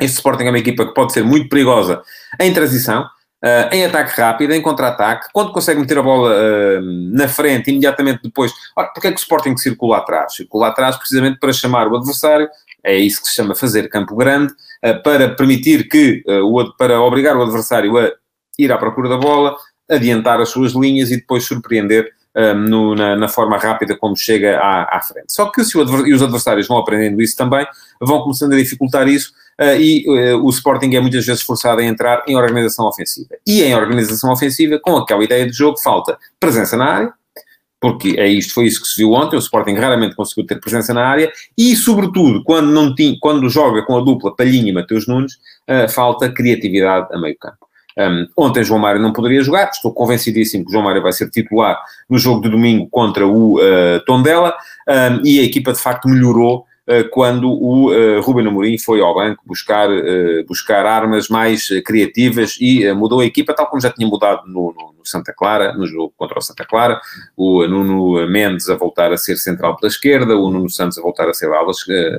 Este 0.00 0.16
Sporting 0.16 0.44
é 0.44 0.48
uma 0.48 0.58
equipa 0.58 0.86
que 0.86 0.94
pode 0.94 1.12
ser 1.12 1.22
muito 1.22 1.48
perigosa 1.48 2.02
em 2.40 2.52
transição, 2.52 3.06
Uh, 3.44 3.68
em 3.74 3.84
ataque 3.84 4.18
rápido, 4.18 4.54
em 4.54 4.62
contra-ataque, 4.62 5.28
quando 5.30 5.52
consegue 5.52 5.78
meter 5.78 5.98
a 5.98 6.02
bola 6.02 6.30
uh, 6.30 6.80
na 7.12 7.28
frente, 7.28 7.70
imediatamente 7.70 8.22
depois. 8.22 8.50
Ora, 8.74 8.88
porque 8.88 9.08
é 9.08 9.10
que 9.10 9.18
o 9.18 9.20
Sporting 9.20 9.54
circula 9.58 9.98
atrás? 9.98 10.34
Circula 10.34 10.68
atrás 10.68 10.96
precisamente 10.96 11.38
para 11.38 11.52
chamar 11.52 11.86
o 11.86 11.94
adversário, 11.94 12.48
é 12.82 12.96
isso 12.96 13.20
que 13.20 13.28
se 13.28 13.34
chama 13.34 13.54
fazer 13.54 13.90
campo 13.90 14.16
grande, 14.16 14.54
uh, 14.82 15.02
para 15.02 15.28
permitir 15.28 15.90
que, 15.90 16.24
o, 16.26 16.72
para 16.78 16.98
obrigar 17.02 17.36
o 17.36 17.42
adversário 17.42 17.98
a 17.98 18.10
ir 18.58 18.72
à 18.72 18.78
procura 18.78 19.10
da 19.10 19.18
bola, 19.18 19.54
adiantar 19.90 20.40
as 20.40 20.48
suas 20.48 20.72
linhas 20.72 21.10
e 21.10 21.16
depois 21.16 21.44
surpreender 21.44 22.10
no, 22.56 22.94
na, 22.94 23.14
na, 23.14 23.28
forma 23.28 23.56
rápida 23.56 23.96
como 23.96 24.16
chega 24.16 24.58
à, 24.58 24.96
à 24.96 25.00
frente. 25.00 25.32
Só 25.32 25.46
que 25.46 25.64
se 25.64 25.78
e 25.78 26.12
os 26.12 26.22
adversários 26.22 26.66
vão 26.66 26.78
aprendendo 26.78 27.22
isso 27.22 27.36
também, 27.36 27.64
vão 28.00 28.22
começando 28.22 28.54
a 28.54 28.56
dificultar 28.56 29.06
isso 29.06 29.32
uh, 29.60 29.76
e 29.78 30.04
uh, 30.08 30.44
o 30.44 30.50
Sporting 30.50 30.94
é 30.94 31.00
muitas 31.00 31.24
vezes 31.24 31.42
forçado 31.42 31.80
a 31.80 31.84
entrar 31.84 32.24
em 32.26 32.36
organização 32.36 32.86
ofensiva. 32.86 33.36
E 33.46 33.62
em 33.62 33.74
organização 33.74 34.32
ofensiva, 34.32 34.78
com 34.80 34.96
aquela 34.96 35.22
ideia 35.22 35.46
de 35.46 35.52
jogo, 35.52 35.78
falta 35.78 36.18
presença 36.40 36.76
na 36.76 36.86
área, 36.86 37.12
porque 37.80 38.14
é 38.18 38.26
isto, 38.26 38.54
foi 38.54 38.64
isso 38.64 38.80
que 38.80 38.88
se 38.88 38.96
viu 38.96 39.12
ontem, 39.12 39.36
o 39.36 39.38
Sporting 39.38 39.74
raramente 39.74 40.16
conseguiu 40.16 40.46
ter 40.46 40.58
presença 40.58 40.94
na 40.94 41.06
área, 41.06 41.30
e 41.56 41.76
sobretudo, 41.76 42.42
quando, 42.42 42.70
não 42.70 42.94
tinha, 42.94 43.16
quando 43.20 43.48
joga 43.48 43.82
com 43.82 43.96
a 43.96 44.00
dupla 44.00 44.34
Palhinha 44.34 44.70
e 44.70 44.72
Mateus 44.72 45.06
Nunes, 45.06 45.34
uh, 45.68 45.88
falta 45.88 46.32
criatividade 46.32 47.08
a 47.12 47.18
meio 47.20 47.36
campo. 47.38 47.58
Um, 47.96 48.26
ontem 48.36 48.64
João 48.64 48.80
Mário 48.80 49.00
não 49.00 49.12
poderia 49.12 49.42
jogar, 49.42 49.70
estou 49.70 49.92
convencidíssimo 49.92 50.64
que 50.64 50.72
João 50.72 50.82
Mário 50.82 51.02
vai 51.02 51.12
ser 51.12 51.30
titular 51.30 51.80
no 52.08 52.18
jogo 52.18 52.42
de 52.42 52.48
domingo 52.48 52.88
contra 52.90 53.26
o 53.26 53.56
uh, 53.58 54.04
Tondela, 54.04 54.52
um, 54.88 55.24
e 55.24 55.38
a 55.38 55.44
equipa 55.44 55.72
de 55.72 55.78
facto 55.78 56.08
melhorou 56.08 56.66
uh, 56.88 57.08
quando 57.10 57.48
o 57.48 57.92
uh, 57.92 58.20
Ruben 58.20 58.48
Amorim 58.48 58.78
foi 58.78 59.00
ao 59.00 59.14
banco 59.14 59.42
buscar, 59.46 59.88
buscar 60.48 60.84
armas 60.86 61.28
mais 61.28 61.68
criativas 61.84 62.56
e 62.60 62.92
mudou 62.92 63.20
a 63.20 63.26
equipa, 63.26 63.54
tal 63.54 63.68
como 63.68 63.80
já 63.80 63.90
tinha 63.90 64.08
mudado 64.08 64.42
no, 64.46 64.74
no, 64.76 64.93
Santa 65.08 65.32
Clara, 65.32 65.72
no 65.74 65.86
jogo 65.86 66.12
contra 66.16 66.38
o 66.38 66.42
Santa 66.42 66.64
Clara, 66.64 67.00
o 67.36 67.66
Nuno 67.66 68.26
Mendes 68.28 68.68
a 68.68 68.76
voltar 68.76 69.12
a 69.12 69.16
ser 69.16 69.36
central 69.36 69.76
pela 69.76 69.90
esquerda, 69.90 70.36
o 70.36 70.50
Nuno 70.50 70.68
Santos 70.68 70.98
a 70.98 71.02
voltar 71.02 71.28
a 71.28 71.34
ser 71.34 71.50
ala, 71.52 71.72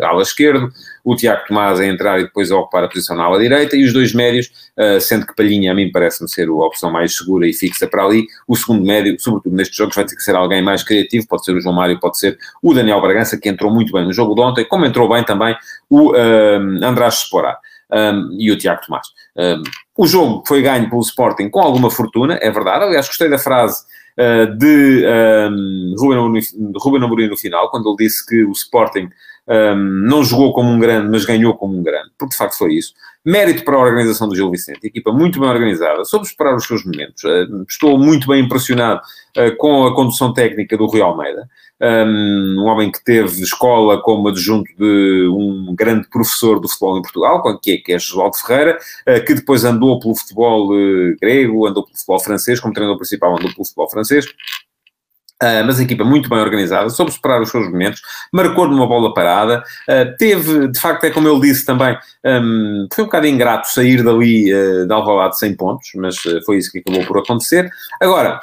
ala 0.03 0.21
esquerdo, 0.21 0.71
o 1.03 1.15
Tiago 1.15 1.43
Tomás 1.47 1.79
a 1.79 1.85
entrar 1.85 2.19
e 2.19 2.23
depois 2.23 2.51
a 2.51 2.57
ocupar 2.57 2.83
a 2.83 2.87
posição 2.87 3.15
na 3.15 3.23
ala 3.23 3.39
direita, 3.39 3.75
e 3.75 3.83
os 3.83 3.93
dois 3.93 4.13
médios, 4.13 4.51
uh, 4.77 4.99
sendo 4.99 5.25
que 5.25 5.35
Palhinha 5.35 5.71
a 5.71 5.75
mim 5.75 5.91
parece-me 5.91 6.29
ser 6.29 6.47
a 6.47 6.53
opção 6.53 6.91
mais 6.91 7.15
segura 7.15 7.47
e 7.47 7.53
fixa 7.53 7.87
para 7.87 8.03
ali, 8.03 8.25
o 8.47 8.55
segundo 8.55 8.85
médio, 8.85 9.15
sobretudo 9.19 9.55
nestes 9.55 9.75
jogos, 9.75 9.95
vai 9.95 10.05
ter 10.05 10.15
que 10.15 10.23
ser 10.23 10.35
alguém 10.35 10.61
mais 10.61 10.83
criativo, 10.83 11.27
pode 11.27 11.45
ser 11.45 11.55
o 11.55 11.61
João 11.61 11.75
Mário, 11.75 11.99
pode 11.99 12.17
ser 12.17 12.37
o 12.61 12.73
Daniel 12.73 13.01
Bragança, 13.01 13.37
que 13.37 13.49
entrou 13.49 13.71
muito 13.71 13.91
bem 13.91 14.05
no 14.05 14.13
jogo 14.13 14.35
de 14.35 14.41
ontem, 14.41 14.65
como 14.65 14.85
entrou 14.85 15.09
bem 15.09 15.23
também 15.23 15.55
o 15.89 16.11
uh, 16.11 16.85
András 16.85 17.15
Sporá. 17.15 17.57
Um, 17.87 18.35
e 18.39 18.51
o 18.51 18.57
Tiago 18.57 18.81
Tomás. 18.83 19.07
Um, 19.37 19.63
o 19.97 20.07
jogo 20.07 20.43
foi 20.47 20.61
ganho 20.61 20.89
pelo 20.89 21.01
Sporting 21.01 21.49
com 21.49 21.59
alguma 21.59 21.91
fortuna, 21.91 22.37
é 22.41 22.49
verdade. 22.49 22.85
Aliás, 22.85 23.07
gostei 23.07 23.29
da 23.29 23.37
frase 23.37 23.83
uh, 24.17 24.55
de 24.57 25.05
um, 25.51 25.95
Ruben 25.97 27.03
Amorim 27.03 27.27
no 27.27 27.37
final, 27.37 27.69
quando 27.69 27.89
ele 27.89 27.97
disse 27.97 28.25
que 28.25 28.43
o 28.43 28.51
Sporting 28.51 29.09
um, 29.47 29.75
não 30.07 30.23
jogou 30.23 30.53
como 30.53 30.69
um 30.69 30.79
grande, 30.79 31.09
mas 31.09 31.25
ganhou 31.25 31.55
como 31.55 31.77
um 31.77 31.83
grande, 31.83 32.11
porque 32.17 32.31
de 32.31 32.37
facto 32.37 32.57
foi 32.57 32.73
isso. 32.73 32.93
Mérito 33.25 33.65
para 33.65 33.75
a 33.75 33.79
organização 33.79 34.29
do 34.29 34.35
Gil 34.35 34.51
Vicente, 34.51 34.85
equipa 34.85 35.11
muito 35.11 35.39
bem 35.39 35.49
organizada, 35.49 36.05
soube 36.05 36.27
esperar 36.27 36.55
os 36.55 36.63
seus 36.63 36.85
momentos. 36.85 37.23
Uh, 37.23 37.65
estou 37.67 37.97
muito 37.97 38.27
bem 38.27 38.43
impressionado 38.43 39.01
uh, 39.35 39.55
com 39.57 39.87
a 39.87 39.95
condução 39.95 40.31
técnica 40.31 40.77
do 40.77 40.85
Rui 40.85 41.01
Almeida, 41.01 41.49
um, 41.81 42.61
um, 42.61 42.65
homem 42.65 42.91
que 42.91 43.03
teve 43.03 43.41
escola 43.41 43.99
como 43.99 44.27
adjunto 44.27 44.69
de 44.77 45.27
um 45.27 45.73
grande 45.75 46.07
professor 46.07 46.59
do 46.59 46.69
futebol 46.69 46.99
em 46.99 47.01
Portugal, 47.01 47.59
que 47.59 47.71
é, 47.71 47.77
que 47.77 47.93
é 47.93 47.97
Josualdo 47.97 48.37
Ferreira, 48.37 48.77
uh, 49.09 49.25
que 49.25 49.33
depois 49.33 49.65
andou 49.65 49.99
pelo 49.99 50.13
futebol 50.13 50.69
grego, 51.19 51.65
andou 51.65 51.83
pelo 51.83 51.95
futebol 51.95 52.19
francês, 52.19 52.59
como 52.59 52.75
treinador 52.75 52.99
principal 52.99 53.31
andou 53.31 53.51
pelo 53.51 53.65
futebol 53.65 53.89
francês. 53.89 54.27
Uh, 55.43 55.65
mas 55.65 55.79
a 55.79 55.83
equipa 55.83 56.05
muito 56.05 56.29
bem 56.29 56.39
organizada, 56.39 56.89
soube 56.89 57.11
superar 57.11 57.41
os 57.41 57.49
seus 57.49 57.69
momentos, 57.69 58.01
marcou 58.31 58.69
numa 58.69 58.87
bola 58.87 59.13
parada, 59.13 59.61
uh, 59.89 60.17
teve, 60.17 60.69
de 60.69 60.79
facto, 60.79 61.03
é 61.03 61.09
como 61.09 61.27
ele 61.27 61.41
disse 61.41 61.65
também, 61.65 61.97
um, 62.25 62.87
foi 62.93 63.03
um 63.03 63.07
bocado 63.07 63.27
ingrato 63.27 63.67
sair 63.67 64.01
dali 64.01 64.53
uh, 64.53 64.87
de 64.87 64.93
Alvalade 64.93 65.37
sem 65.37 65.53
pontos, 65.53 65.89
mas 65.95 66.15
foi 66.45 66.57
isso 66.57 66.71
que 66.71 66.79
acabou 66.79 67.05
por 67.05 67.17
acontecer. 67.17 67.69
Agora, 68.01 68.39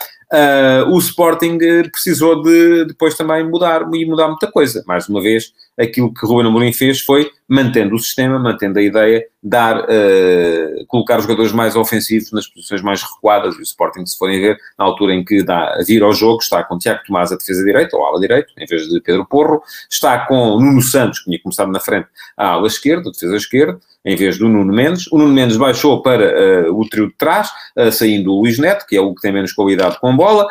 o 0.88 0.98
Sporting 0.98 1.58
eh, 1.60 1.82
precisou 1.90 2.42
de 2.42 2.86
depois 2.86 3.14
também 3.14 3.44
mudar 3.44 3.82
e 3.92 4.06
mudar 4.06 4.28
muita 4.28 4.50
coisa. 4.50 4.82
Mais 4.86 5.08
uma 5.08 5.20
vez, 5.20 5.52
aquilo 5.78 6.12
que 6.12 6.26
Ruben 6.26 6.46
Amorim 6.46 6.72
fez 6.72 7.00
foi, 7.00 7.30
mantendo 7.48 7.94
o 7.94 7.98
sistema, 7.98 8.38
mantendo 8.38 8.78
a 8.78 8.82
ideia, 8.82 9.26
dar, 9.42 9.80
uh, 9.80 10.86
colocar 10.86 11.18
os 11.18 11.24
jogadores 11.24 11.52
mais 11.52 11.76
ofensivos 11.76 12.32
nas 12.32 12.46
posições 12.46 12.80
mais 12.80 13.02
recuadas. 13.02 13.56
E 13.56 13.58
o 13.58 13.62
Sporting, 13.62 14.06
se 14.06 14.16
forem 14.16 14.40
ver, 14.40 14.56
na 14.78 14.84
altura 14.84 15.14
em 15.14 15.24
que 15.24 15.42
dá 15.42 15.74
a 15.74 15.84
vir 15.84 16.02
ao 16.02 16.14
jogo, 16.14 16.38
está 16.40 16.62
com 16.62 16.78
Tiago 16.78 17.00
Tomás 17.06 17.30
a 17.32 17.36
defesa 17.36 17.62
direita, 17.64 17.96
ou 17.96 18.06
ala 18.06 18.20
direita, 18.20 18.48
em 18.58 18.66
vez 18.66 18.88
de 18.88 19.00
Pedro 19.00 19.26
Porro, 19.26 19.62
está 19.90 20.26
com 20.26 20.58
Nuno 20.58 20.80
Santos, 20.80 21.18
que 21.18 21.24
tinha 21.26 21.42
começado 21.42 21.70
na 21.70 21.80
frente, 21.80 22.06
a 22.36 22.48
ala 22.48 22.66
esquerda, 22.66 23.10
a 23.10 23.12
defesa 23.12 23.36
esquerda, 23.36 23.78
em 24.04 24.16
vez 24.16 24.38
do 24.38 24.48
Nuno 24.48 24.72
Mendes. 24.72 25.06
O 25.12 25.18
Nuno 25.18 25.34
Mendes 25.34 25.56
baixou 25.56 26.00
para 26.00 26.70
uh, 26.70 26.80
o 26.80 26.88
trio 26.88 27.08
de 27.08 27.14
trás, 27.14 27.50
uh, 27.76 27.92
saindo 27.92 28.32
o 28.32 28.40
Luís 28.40 28.58
Neto, 28.58 28.86
que 28.86 28.96
é 28.96 29.00
o 29.00 29.14
que 29.14 29.20
tem 29.20 29.32
menos 29.32 29.52
qualidade 29.52 30.00
com 30.00 30.16
bola. 30.16 30.46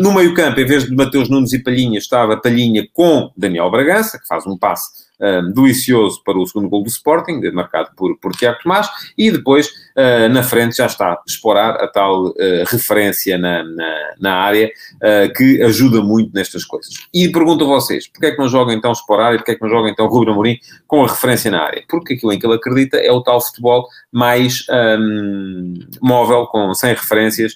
no 0.00 0.12
meio 0.12 0.34
campo, 0.34 0.58
em 0.58 0.66
vez 0.66 0.84
de 0.84 0.94
Mateus 0.94 1.28
Nunes 1.28 1.52
e 1.52 1.62
Palhinha, 1.62 1.98
estava 1.98 2.36
Palhinha 2.36 2.86
com 2.92 3.30
Daniel 3.36 3.70
Bragança, 3.70 4.18
que 4.18 4.26
faz 4.26 4.35
um 4.44 4.58
passe 4.58 5.06
um, 5.20 5.52
delicioso 5.52 6.22
para 6.24 6.36
o 6.36 6.46
segundo 6.46 6.68
gol 6.68 6.82
do 6.82 6.88
Sporting, 6.88 7.40
marcado 7.52 7.90
por, 7.96 8.18
por 8.18 8.32
Tiago 8.32 8.58
Tomás, 8.62 8.88
e 9.16 9.30
depois 9.30 9.70
uh, 9.96 10.28
na 10.28 10.42
frente 10.42 10.76
já 10.76 10.86
está 10.86 11.20
explorar 11.26 11.76
a 11.82 11.88
tal 11.88 12.28
uh, 12.28 12.34
referência 12.66 13.38
na, 13.38 13.64
na, 13.64 14.14
na 14.20 14.34
área 14.34 14.70
uh, 14.96 15.32
que 15.34 15.62
ajuda 15.62 16.02
muito 16.02 16.32
nestas 16.34 16.64
coisas. 16.64 16.94
E 17.12 17.28
pergunto 17.30 17.64
a 17.64 17.66
vocês, 17.66 18.06
porquê 18.06 18.26
é 18.26 18.30
que 18.32 18.38
não 18.38 18.48
joga 18.48 18.72
então 18.72 18.92
explorar 18.92 19.34
e 19.34 19.38
porquê 19.38 19.52
é 19.52 19.54
que 19.54 19.62
não 19.62 19.70
joga 19.70 19.88
então 19.88 20.06
Ruben 20.06 20.32
Amorim 20.32 20.58
com 20.86 21.04
a 21.04 21.08
referência 21.08 21.50
na 21.50 21.62
área? 21.62 21.82
Porque 21.88 22.14
aquilo 22.14 22.32
em 22.32 22.38
que 22.38 22.46
ele 22.46 22.54
acredita 22.54 22.98
é 22.98 23.10
o 23.10 23.22
tal 23.22 23.40
futebol 23.40 23.86
mais 24.12 24.64
um, 24.98 25.74
móvel, 26.00 26.46
com, 26.46 26.72
sem 26.74 26.90
referências, 26.90 27.54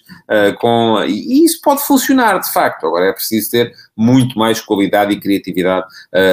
com, 0.59 1.03
e, 1.07 1.45
isso 1.45 1.61
pode 1.63 1.83
funcionar 1.83 2.39
de 2.39 2.53
facto, 2.53 2.87
agora 2.87 3.07
é 3.07 3.13
preciso 3.13 3.51
ter 3.51 3.73
muito 3.97 4.39
mais 4.39 4.61
qualidade 4.61 5.13
e 5.13 5.21
criatividade 5.21 5.87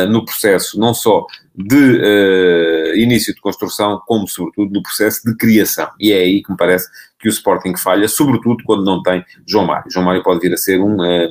no 0.10 0.26
processo, 0.26 0.80
não 0.80 0.93
só 0.93 1.26
de 1.58 1.76
uh, 1.76 2.96
início 2.96 3.34
de 3.34 3.41
construção, 3.41 4.00
como 4.06 4.28
sobretudo 4.28 4.72
no 4.72 4.84
processo 4.84 5.22
de 5.26 5.36
criação. 5.36 5.89
E 6.00 6.12
é 6.12 6.17
aí 6.17 6.43
que 6.43 6.52
me 6.52 6.58
parece 6.58 6.88
que 7.20 7.28
o 7.28 7.32
Sporting 7.32 7.76
falha, 7.76 8.08
sobretudo 8.08 8.63
quando 8.63 8.86
não 8.86 9.02
tem 9.02 9.26
João 9.48 9.65
Mário. 9.65 9.91
João 9.91 10.06
Mário 10.06 10.22
pode 10.22 10.39
vir 10.39 10.54
a 10.54 10.58
ser 10.58 10.80
um 10.80 10.98
uh, 10.98 11.30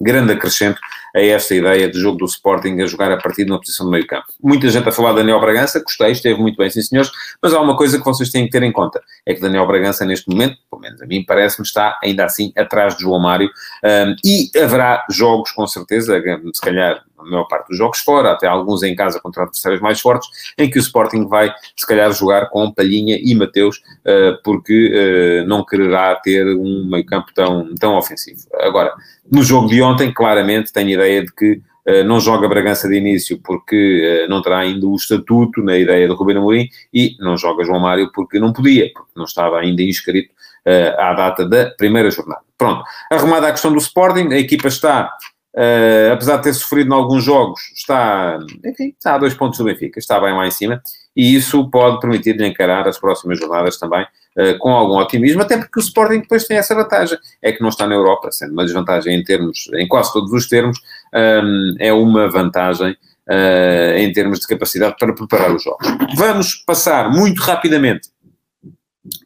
grande 0.00 0.32
acrescento 0.32 0.80
a 1.14 1.20
esta 1.20 1.54
ideia 1.54 1.90
de 1.90 1.98
jogo 1.98 2.18
do 2.18 2.24
Sporting 2.24 2.80
a 2.80 2.86
jogar 2.86 3.10
a 3.12 3.16
partir 3.16 3.44
de 3.44 3.50
uma 3.50 3.58
posição 3.58 3.86
de 3.86 3.92
meio 3.92 4.06
campo. 4.06 4.26
Muita 4.42 4.68
gente 4.68 4.88
a 4.88 4.92
falar 4.92 5.10
de 5.10 5.16
Daniel 5.16 5.40
Bragança, 5.40 5.80
gostei, 5.80 6.12
esteve 6.12 6.40
muito 6.40 6.56
bem, 6.56 6.70
sim 6.70 6.82
senhores, 6.82 7.10
mas 7.42 7.52
há 7.52 7.60
uma 7.60 7.76
coisa 7.76 7.98
que 7.98 8.04
vocês 8.04 8.30
têm 8.30 8.44
que 8.44 8.50
ter 8.50 8.62
em 8.62 8.72
conta, 8.72 9.00
é 9.26 9.34
que 9.34 9.40
Daniel 9.40 9.66
Bragança 9.66 10.04
neste 10.04 10.28
momento, 10.28 10.56
pelo 10.70 10.82
menos 10.82 11.00
a 11.02 11.06
mim 11.06 11.24
parece-me, 11.26 11.66
está 11.66 11.98
ainda 12.02 12.24
assim 12.24 12.52
atrás 12.56 12.96
de 12.96 13.02
João 13.02 13.20
Mário, 13.20 13.50
um, 13.84 14.16
e 14.24 14.50
haverá 14.58 15.04
jogos 15.10 15.52
com 15.52 15.66
certeza, 15.66 16.20
se 16.54 16.60
calhar 16.60 17.02
a 17.22 17.30
maior 17.30 17.44
parte 17.44 17.68
dos 17.68 17.78
jogos 17.78 17.98
fora, 18.00 18.32
até 18.32 18.46
alguns 18.46 18.82
em 18.82 18.94
casa 18.94 19.20
contra 19.20 19.42
adversários 19.42 19.80
mais 19.80 20.00
fortes, 20.00 20.28
em 20.58 20.68
que 20.68 20.78
o 20.78 20.80
Sporting 20.80 21.26
vai, 21.26 21.52
se 21.76 21.86
calhar, 21.86 22.12
jogar 22.12 22.48
com 22.50 22.72
Palhinha 22.72 23.18
e 23.20 23.34
Mateus, 23.34 23.78
uh, 23.78 24.42
porque 24.42 25.42
uh, 25.42 25.46
não 25.46 25.64
quererá 25.64 26.14
ter 26.16 26.46
um 26.56 26.86
meio 26.90 27.06
campo 27.06 27.28
tão, 27.34 27.74
tão 27.76 27.96
ofensivo. 27.96 28.40
Agora, 28.60 28.92
no 29.30 29.42
jogo 29.42 29.68
de 29.68 29.80
ontem, 29.80 30.12
claramente, 30.12 30.72
tenho 30.72 30.98
ideia 31.02 31.24
de 31.24 31.32
que 31.32 31.60
uh, 31.86 32.04
não 32.04 32.20
joga 32.20 32.48
Bragança 32.48 32.88
de 32.88 32.96
início 32.96 33.40
porque 33.42 34.24
uh, 34.24 34.30
não 34.30 34.42
terá 34.42 34.58
ainda 34.58 34.86
o 34.86 34.94
estatuto 34.94 35.62
na 35.62 35.76
ideia 35.76 36.06
do 36.06 36.14
Rubén 36.14 36.36
Amorim 36.36 36.68
e 36.92 37.16
não 37.18 37.36
joga 37.36 37.64
João 37.64 37.80
Mário 37.80 38.10
porque 38.12 38.38
não 38.38 38.52
podia, 38.52 38.90
porque 38.92 39.12
não 39.16 39.24
estava 39.24 39.58
ainda 39.58 39.82
inscrito 39.82 40.30
uh, 40.66 41.00
à 41.00 41.14
data 41.14 41.48
da 41.48 41.70
primeira 41.70 42.10
jornada. 42.10 42.42
Pronto, 42.56 42.84
arrumada 43.10 43.48
a 43.48 43.52
questão 43.52 43.72
do 43.72 43.78
Sporting, 43.78 44.32
a 44.32 44.38
equipa 44.38 44.68
está 44.68 45.12
Uh, 45.54 46.10
apesar 46.14 46.38
de 46.38 46.44
ter 46.44 46.54
sofrido 46.54 46.88
em 46.88 46.96
alguns 46.96 47.22
jogos, 47.22 47.60
está, 47.74 48.38
enfim, 48.64 48.94
está 48.96 49.16
a 49.16 49.18
dois 49.18 49.34
pontos 49.34 49.58
do 49.58 49.64
Benfica, 49.64 49.98
está 49.98 50.18
bem 50.18 50.34
lá 50.34 50.46
em 50.46 50.50
cima, 50.50 50.82
e 51.14 51.34
isso 51.34 51.68
pode 51.70 52.00
permitir-lhe 52.00 52.46
encarar 52.46 52.88
as 52.88 52.98
próximas 52.98 53.38
jornadas 53.38 53.76
também 53.76 54.02
uh, 54.02 54.58
com 54.58 54.70
algum 54.70 54.96
otimismo, 54.96 55.42
até 55.42 55.58
porque 55.58 55.78
o 55.78 55.82
Sporting 55.82 56.20
depois 56.20 56.46
tem 56.46 56.56
essa 56.56 56.74
vantagem, 56.74 57.18
é 57.42 57.52
que 57.52 57.60
não 57.60 57.68
está 57.68 57.86
na 57.86 57.94
Europa, 57.94 58.32
sendo 58.32 58.52
uma 58.52 58.64
desvantagem 58.64 59.14
em 59.14 59.22
termos, 59.22 59.68
em 59.74 59.86
quase 59.86 60.10
todos 60.14 60.32
os 60.32 60.48
termos, 60.48 60.80
um, 61.14 61.74
é 61.78 61.92
uma 61.92 62.30
vantagem 62.30 62.92
uh, 62.92 63.96
em 63.98 64.10
termos 64.10 64.40
de 64.40 64.46
capacidade 64.46 64.96
para 64.98 65.12
preparar 65.12 65.54
os 65.54 65.62
jogos. 65.62 65.86
Vamos 66.16 66.54
passar 66.64 67.10
muito 67.10 67.42
rapidamente 67.42 68.08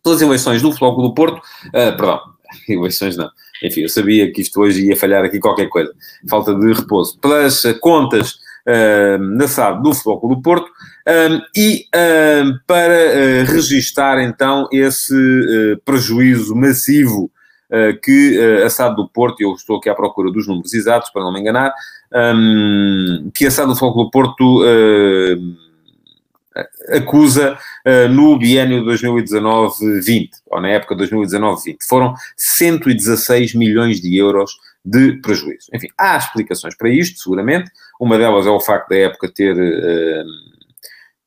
pelas 0.02 0.20
eleições 0.20 0.60
do 0.60 0.72
Futebol 0.72 1.02
do 1.02 1.14
Porto, 1.14 1.40
perdão, 1.70 2.18
eleições 2.68 3.16
não, 3.16 3.30
enfim, 3.62 3.82
eu 3.82 3.88
sabia 3.88 4.30
que 4.30 4.40
isto 4.40 4.60
hoje 4.60 4.86
ia 4.86 4.96
falhar 4.96 5.24
aqui 5.24 5.38
qualquer 5.38 5.68
coisa, 5.68 5.92
falta 6.28 6.54
de 6.54 6.72
repouso, 6.72 7.18
pelas 7.20 7.62
contas 7.80 8.34
uh, 8.66 9.18
na 9.18 9.46
SAD 9.46 9.82
do 9.82 9.94
Futebol 9.94 10.36
do 10.36 10.42
Porto, 10.42 10.66
um, 11.08 11.40
e 11.56 11.86
um, 11.94 12.58
para 12.66 12.94
uh, 12.94 13.52
registar 13.52 14.18
então 14.20 14.68
esse 14.72 15.14
uh, 15.14 15.80
prejuízo 15.84 16.54
massivo 16.54 17.30
uh, 17.70 18.00
que 18.02 18.38
a 18.64 18.68
SAD 18.68 18.96
do 18.96 19.08
Porto, 19.08 19.40
e 19.40 19.44
eu 19.44 19.52
estou 19.52 19.76
aqui 19.76 19.88
à 19.88 19.94
procura 19.94 20.30
dos 20.30 20.46
números 20.46 20.74
exatos 20.74 21.10
para 21.10 21.22
não 21.22 21.32
me 21.32 21.40
enganar, 21.40 21.72
um, 22.12 23.30
que 23.34 23.46
a 23.46 23.50
SAD 23.50 23.68
do 23.68 23.76
Futebol 23.76 24.04
do 24.04 24.10
Porto 24.10 24.62
acusa 26.88 27.58
uh, 27.86 28.08
no 28.08 28.38
biênio 28.38 28.84
2019-20, 28.84 30.30
ou 30.46 30.60
na 30.60 30.68
época 30.68 30.96
2019-20. 30.96 31.76
Foram 31.88 32.14
116 32.36 33.54
milhões 33.54 34.00
de 34.00 34.16
euros 34.16 34.52
de 34.84 35.20
prejuízo. 35.20 35.68
Enfim, 35.74 35.88
há 35.98 36.16
explicações 36.16 36.76
para 36.76 36.88
isto, 36.88 37.18
seguramente. 37.18 37.70
Uma 38.00 38.16
delas 38.16 38.46
é 38.46 38.50
o 38.50 38.60
facto 38.60 38.88
da 38.88 38.96
época 38.96 39.28
ter. 39.28 39.54
Uh, 39.54 40.56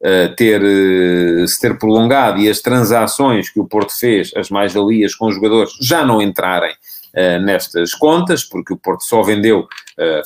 Uh, 0.02 0.34
ter, 0.34 0.62
uh, 0.62 1.46
se 1.46 1.60
ter 1.60 1.78
prolongado 1.78 2.40
e 2.40 2.50
as 2.50 2.62
transações 2.62 3.50
que 3.50 3.60
o 3.60 3.68
Porto 3.68 3.92
fez, 3.92 4.32
as 4.34 4.50
mais-valias 4.50 5.14
com 5.14 5.28
os 5.28 5.36
jogadores, 5.36 5.74
já 5.82 6.06
não 6.06 6.22
entrarem 6.22 6.72
uh, 6.72 7.44
nestas 7.44 7.94
contas, 7.94 8.42
porque 8.46 8.72
o 8.72 8.78
Porto 8.78 9.04
só 9.04 9.22
vendeu 9.22 9.68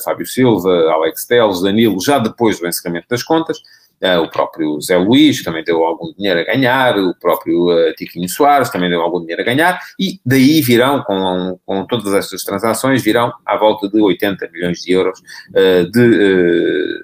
Fábio 0.04 0.26
Silva, 0.26 0.70
Alex 0.92 1.26
Teles, 1.26 1.60
Danilo, 1.60 2.00
já 2.00 2.20
depois 2.20 2.60
do 2.60 2.68
encerramento 2.68 3.08
das 3.10 3.24
contas, 3.24 3.58
Uh, 3.58 3.83
o 4.22 4.28
próprio 4.28 4.80
Zé 4.80 4.96
Luís 4.96 5.42
também 5.42 5.64
deu 5.64 5.82
algum 5.84 6.12
dinheiro 6.12 6.40
a 6.40 6.44
ganhar, 6.44 6.98
o 6.98 7.14
próprio 7.14 7.70
uh, 7.70 7.94
Tiquinho 7.94 8.28
Soares 8.28 8.70
também 8.70 8.90
deu 8.90 9.00
algum 9.00 9.20
dinheiro 9.20 9.40
a 9.40 9.44
ganhar, 9.44 9.80
e 9.98 10.20
daí 10.24 10.60
virão, 10.60 11.02
com, 11.02 11.58
com 11.64 11.86
todas 11.86 12.12
estas 12.12 12.44
transações, 12.44 13.02
virão 13.02 13.32
à 13.46 13.56
volta 13.56 13.88
de 13.88 14.00
80 14.00 14.48
milhões 14.52 14.80
de 14.80 14.92
euros 14.92 15.20
uh, 15.50 15.90
de, 15.90 17.02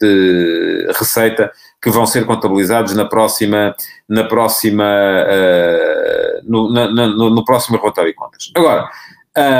de 0.00 0.86
receita 0.96 1.52
que 1.82 1.90
vão 1.90 2.06
ser 2.06 2.24
contabilizados 2.24 2.94
na 2.94 3.04
próxima, 3.04 3.74
na 4.08 4.24
próxima, 4.24 4.86
no, 6.44 6.72
na, 6.72 6.88
no, 6.88 7.28
no, 7.30 7.44
próximo 7.44 7.76
relatório 7.76 8.10
de 8.10 8.16
contas. 8.16 8.50
Agora, 8.54 8.88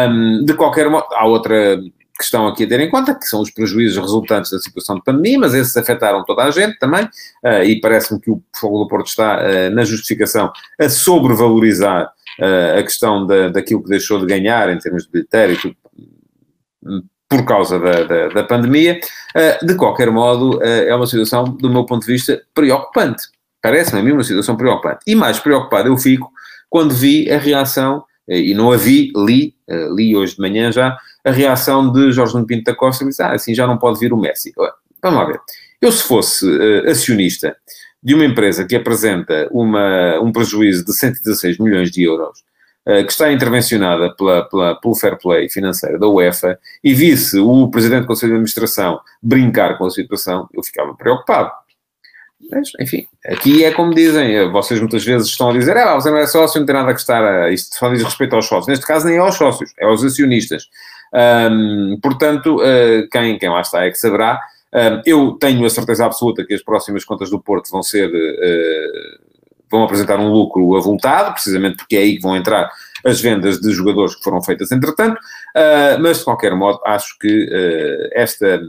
um, 0.09 0.45
de 0.45 0.55
qualquer 0.55 0.89
modo, 0.89 1.07
há 1.13 1.27
outra 1.27 1.79
questão 2.17 2.47
aqui 2.47 2.65
a 2.65 2.69
ter 2.69 2.81
em 2.81 2.91
conta, 2.91 3.15
que 3.15 3.27
são 3.27 3.41
os 3.41 3.51
prejuízos 3.51 4.01
resultantes 4.01 4.51
da 4.51 4.59
situação 4.59 4.97
de 4.97 5.03
pandemia, 5.03 5.39
mas 5.39 5.55
esses 5.55 5.77
afetaram 5.77 6.25
toda 6.25 6.45
a 6.45 6.51
gente 6.51 6.79
também, 6.79 7.05
uh, 7.05 7.65
e 7.65 7.81
parece-me 7.81 8.21
que 8.21 8.31
o 8.31 8.43
Fogo 8.57 8.79
do 8.79 8.89
Porto 8.89 9.09
está 9.09 9.41
uh, 9.41 9.75
na 9.75 9.85
justificação 9.85 10.53
a 10.79 10.89
sobrevalorizar 10.89 12.13
uh, 12.41 12.79
a 12.79 12.83
questão 12.83 13.27
da, 13.27 13.49
daquilo 13.49 13.83
que 13.83 13.89
deixou 13.89 14.21
de 14.21 14.27
ganhar 14.27 14.71
em 14.71 14.79
termos 14.79 15.05
de 15.05 15.11
bilheteiro 15.11 15.53
e 15.53 15.57
tudo, 15.57 15.77
por 17.29 17.45
causa 17.45 17.81
da, 17.81 18.05
da, 18.05 18.29
da 18.29 18.45
pandemia. 18.45 19.01
de 19.63 19.75
qualquer 19.75 20.11
modo, 20.11 20.63
é 20.63 20.95
uma 20.95 21.07
situação, 21.07 21.45
do 21.45 21.69
meu 21.69 21.85
ponto 21.85 22.07
de 22.07 22.13
vista, 22.13 22.41
preocupante. 22.55 23.25
Parece-me 23.61 24.01
a 24.01 24.03
mim 24.05 24.13
uma 24.13 24.23
situação 24.23 24.55
preocupante. 24.57 25.01
E 25.07 25.17
mais 25.17 25.41
preocupado 25.41 25.89
eu 25.89 25.97
fico 25.97 26.31
quando 26.71 26.95
vi 26.95 27.29
a 27.33 27.39
reação, 27.39 28.05
e 28.29 28.55
não 28.55 28.71
a 28.71 28.77
vi, 28.77 29.11
li, 29.17 29.55
li 29.97 30.15
hoje 30.15 30.37
de 30.37 30.43
manhã 30.43 30.71
já, 30.71 30.97
a 31.25 31.31
reação 31.31 31.91
de 31.91 32.13
Jorge 32.13 32.35
Nuno 32.35 32.47
Pinto 32.47 32.65
da 32.65 32.75
Costa, 32.75 33.05
que 33.05 33.11
disse, 33.11 33.23
ah, 33.23 33.33
assim 33.33 33.55
já 33.55 33.67
não 33.67 33.79
pode 33.79 33.99
vir 33.99 34.13
o 34.13 34.17
Messi. 34.17 34.53
Vamos 35.03 35.19
lá 35.19 35.25
ver. 35.25 35.41
Eu, 35.81 35.91
se 35.91 36.03
fosse 36.05 36.47
uh, 36.47 36.91
acionista 36.91 37.57
de 38.03 38.15
uma 38.15 38.25
empresa 38.25 38.65
que 38.65 38.77
apresenta 38.77 39.49
uma, 39.51 40.21
um 40.21 40.31
prejuízo 40.31 40.85
de 40.85 40.93
116 40.93 41.59
milhões 41.59 41.91
de 41.91 42.03
euros, 42.03 42.41
uh, 42.87 43.05
que 43.05 43.11
está 43.11 43.33
intervencionada 43.33 44.15
pela, 44.15 44.49
pela, 44.49 44.81
pelo 44.81 44.95
fair 44.95 45.19
play 45.19 45.49
financeiro 45.49 45.99
da 45.99 46.07
UEFA, 46.07 46.59
e 46.83 46.93
visse 46.93 47.39
o 47.39 47.71
Presidente 47.71 48.03
do 48.03 48.07
Conselho 48.07 48.33
de 48.33 48.37
Administração 48.37 49.01
brincar 49.23 49.79
com 49.79 49.87
a 49.87 49.91
situação, 49.91 50.49
eu 50.53 50.63
ficava 50.63 50.95
preocupado. 50.95 51.51
Mas, 52.51 52.71
enfim, 52.79 53.07
aqui 53.27 53.65
é 53.65 53.73
como 53.73 53.95
dizem, 53.95 54.37
eh, 54.37 54.49
vocês 54.49 54.79
muitas 54.79 55.05
vezes 55.05 55.29
estão 55.29 55.51
a 55.51 55.53
dizer, 55.53 55.77
ah, 55.79 55.95
você 55.95 56.11
não 56.11 56.19
é 56.19 56.27
sócio, 56.27 56.61
não 56.61 56.67
tem 56.67 56.75
nada 56.75 56.91
a 56.91 56.93
gostar, 56.93 57.51
isto 57.53 57.75
só 57.75 57.89
diz 57.89 58.03
respeito 58.03 58.37
aos 58.37 58.47
sócios. 58.47 58.67
Neste 58.67 58.87
caso 58.87 59.07
nem 59.07 59.17
é 59.17 59.19
aos 59.19 59.37
sócios, 59.37 59.73
é 59.79 59.85
aos 59.87 60.05
acionistas. 60.05 60.69
Um, 61.13 61.99
portanto, 62.03 62.57
uh, 62.57 63.09
quem, 63.11 63.39
quem 63.39 63.49
lá 63.49 63.61
está 63.61 63.85
é 63.85 63.91
que 63.91 63.99
saberá. 63.99 64.41
Um, 64.73 65.03
eu 65.07 65.33
tenho 65.33 65.65
a 65.65 65.71
certeza 65.71 66.07
absoluta 66.07 66.45
que 66.45 66.55
as 66.55 66.63
próximas 66.63 67.05
contas 67.05 67.31
do 67.31 67.41
Porto 67.41 67.71
vão 67.71 67.83
ser. 67.83 68.09
Uh, 68.09 69.25
vão 69.71 69.83
apresentar 69.83 70.21
um 70.21 70.31
lucro 70.31 70.77
avultado, 70.77 71.33
precisamente 71.33 71.79
porque 71.79 71.97
é 71.97 72.01
aí 72.01 72.17
que 72.17 72.23
vão 72.23 72.37
entrar 72.37 72.71
as 73.05 73.21
vendas 73.21 73.61
de 73.61 73.73
jogadores 73.73 74.15
que 74.15 74.23
foram 74.23 74.41
feitas 74.43 74.71
entretanto, 74.73 75.19
uh, 75.19 76.01
mas 76.01 76.19
de 76.19 76.25
qualquer 76.25 76.55
modo 76.55 76.81
acho 76.87 77.19
que 77.19 77.45
uh, 77.45 78.09
esta 78.13 78.61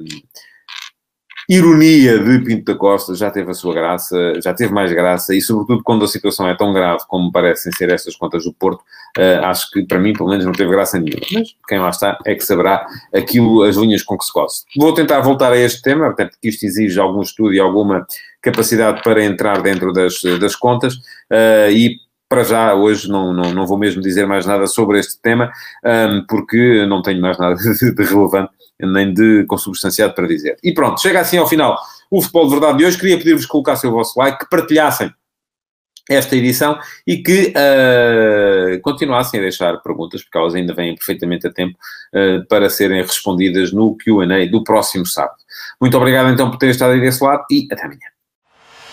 ironia 1.47 2.19
de 2.19 2.39
Pinto 2.39 2.73
da 2.73 2.77
Costa 2.77 3.13
já 3.15 3.29
teve 3.29 3.51
a 3.51 3.53
sua 3.53 3.73
graça, 3.73 4.39
já 4.41 4.53
teve 4.53 4.73
mais 4.73 4.91
graça, 4.91 5.35
e 5.35 5.41
sobretudo 5.41 5.83
quando 5.83 6.05
a 6.05 6.07
situação 6.07 6.47
é 6.47 6.55
tão 6.55 6.73
grave 6.73 7.03
como 7.07 7.31
parecem 7.31 7.71
ser 7.73 7.89
estas 7.89 8.15
contas 8.15 8.43
do 8.43 8.53
Porto, 8.53 8.81
uh, 9.17 9.45
acho 9.45 9.69
que 9.71 9.83
para 9.83 9.99
mim, 9.99 10.13
pelo 10.13 10.29
menos, 10.29 10.45
não 10.45 10.51
teve 10.51 10.71
graça 10.71 10.99
nenhuma. 10.99 11.25
Mas 11.33 11.55
quem 11.67 11.79
lá 11.79 11.89
está 11.89 12.17
é 12.25 12.35
que 12.35 12.43
saberá 12.43 12.85
aquilo, 13.13 13.63
as 13.63 13.75
linhas 13.75 14.03
com 14.03 14.17
que 14.17 14.25
se 14.25 14.33
coce. 14.33 14.63
Vou 14.77 14.93
tentar 14.93 15.21
voltar 15.21 15.51
a 15.51 15.57
este 15.57 15.81
tema, 15.81 16.07
até 16.07 16.25
porque 16.25 16.49
isto 16.49 16.65
exige 16.65 16.99
algum 16.99 17.21
estudo 17.21 17.53
e 17.53 17.59
alguma 17.59 18.05
capacidade 18.41 19.01
para 19.01 19.23
entrar 19.23 19.61
dentro 19.61 19.91
das, 19.91 20.21
das 20.39 20.55
contas, 20.55 20.95
uh, 20.95 21.69
e 21.71 21.97
para 22.35 22.43
já, 22.43 22.73
hoje, 22.73 23.09
não, 23.09 23.31
não, 23.31 23.53
não 23.53 23.65
vou 23.65 23.77
mesmo 23.77 24.01
dizer 24.01 24.27
mais 24.27 24.45
nada 24.45 24.67
sobre 24.67 24.99
este 24.99 25.21
tema, 25.21 25.49
um, 25.85 26.25
porque 26.27 26.85
não 26.85 27.01
tenho 27.01 27.21
mais 27.21 27.37
nada 27.37 27.55
de 27.55 28.03
relevante 28.03 28.51
nem 28.77 29.13
de 29.13 29.45
consubstanciado 29.45 30.13
para 30.13 30.27
dizer. 30.27 30.57
E 30.61 30.73
pronto, 30.73 30.99
chega 30.99 31.21
assim 31.21 31.37
ao 31.37 31.47
final 31.47 31.79
o 32.11 32.21
Futebol 32.21 32.47
de 32.47 32.51
Verdade 32.51 32.77
de 32.79 32.85
hoje. 32.85 32.97
Queria 32.97 33.17
pedir-vos 33.17 33.45
que 33.45 33.51
colocassem 33.51 33.89
o 33.89 33.93
vosso 33.93 34.19
like, 34.19 34.39
que 34.39 34.49
partilhassem 34.49 35.13
esta 36.09 36.35
edição 36.35 36.77
e 37.07 37.23
que 37.23 37.53
uh, 37.55 38.81
continuassem 38.81 39.39
a 39.39 39.43
deixar 39.43 39.77
perguntas, 39.77 40.21
porque 40.21 40.37
elas 40.37 40.55
ainda 40.55 40.73
vêm 40.73 40.93
perfeitamente 40.93 41.47
a 41.47 41.53
tempo 41.53 41.77
uh, 42.13 42.45
para 42.49 42.69
serem 42.69 43.01
respondidas 43.01 43.71
no 43.71 43.95
QA 43.95 44.45
do 44.51 44.61
próximo 44.61 45.05
sábado. 45.05 45.37
Muito 45.79 45.95
obrigado 45.95 46.29
então 46.29 46.51
por 46.51 46.57
terem 46.57 46.71
estado 46.71 46.91
aí 46.91 46.99
desse 46.99 47.23
lado 47.23 47.45
e 47.49 47.65
até 47.71 47.81
amanhã. 47.85 48.14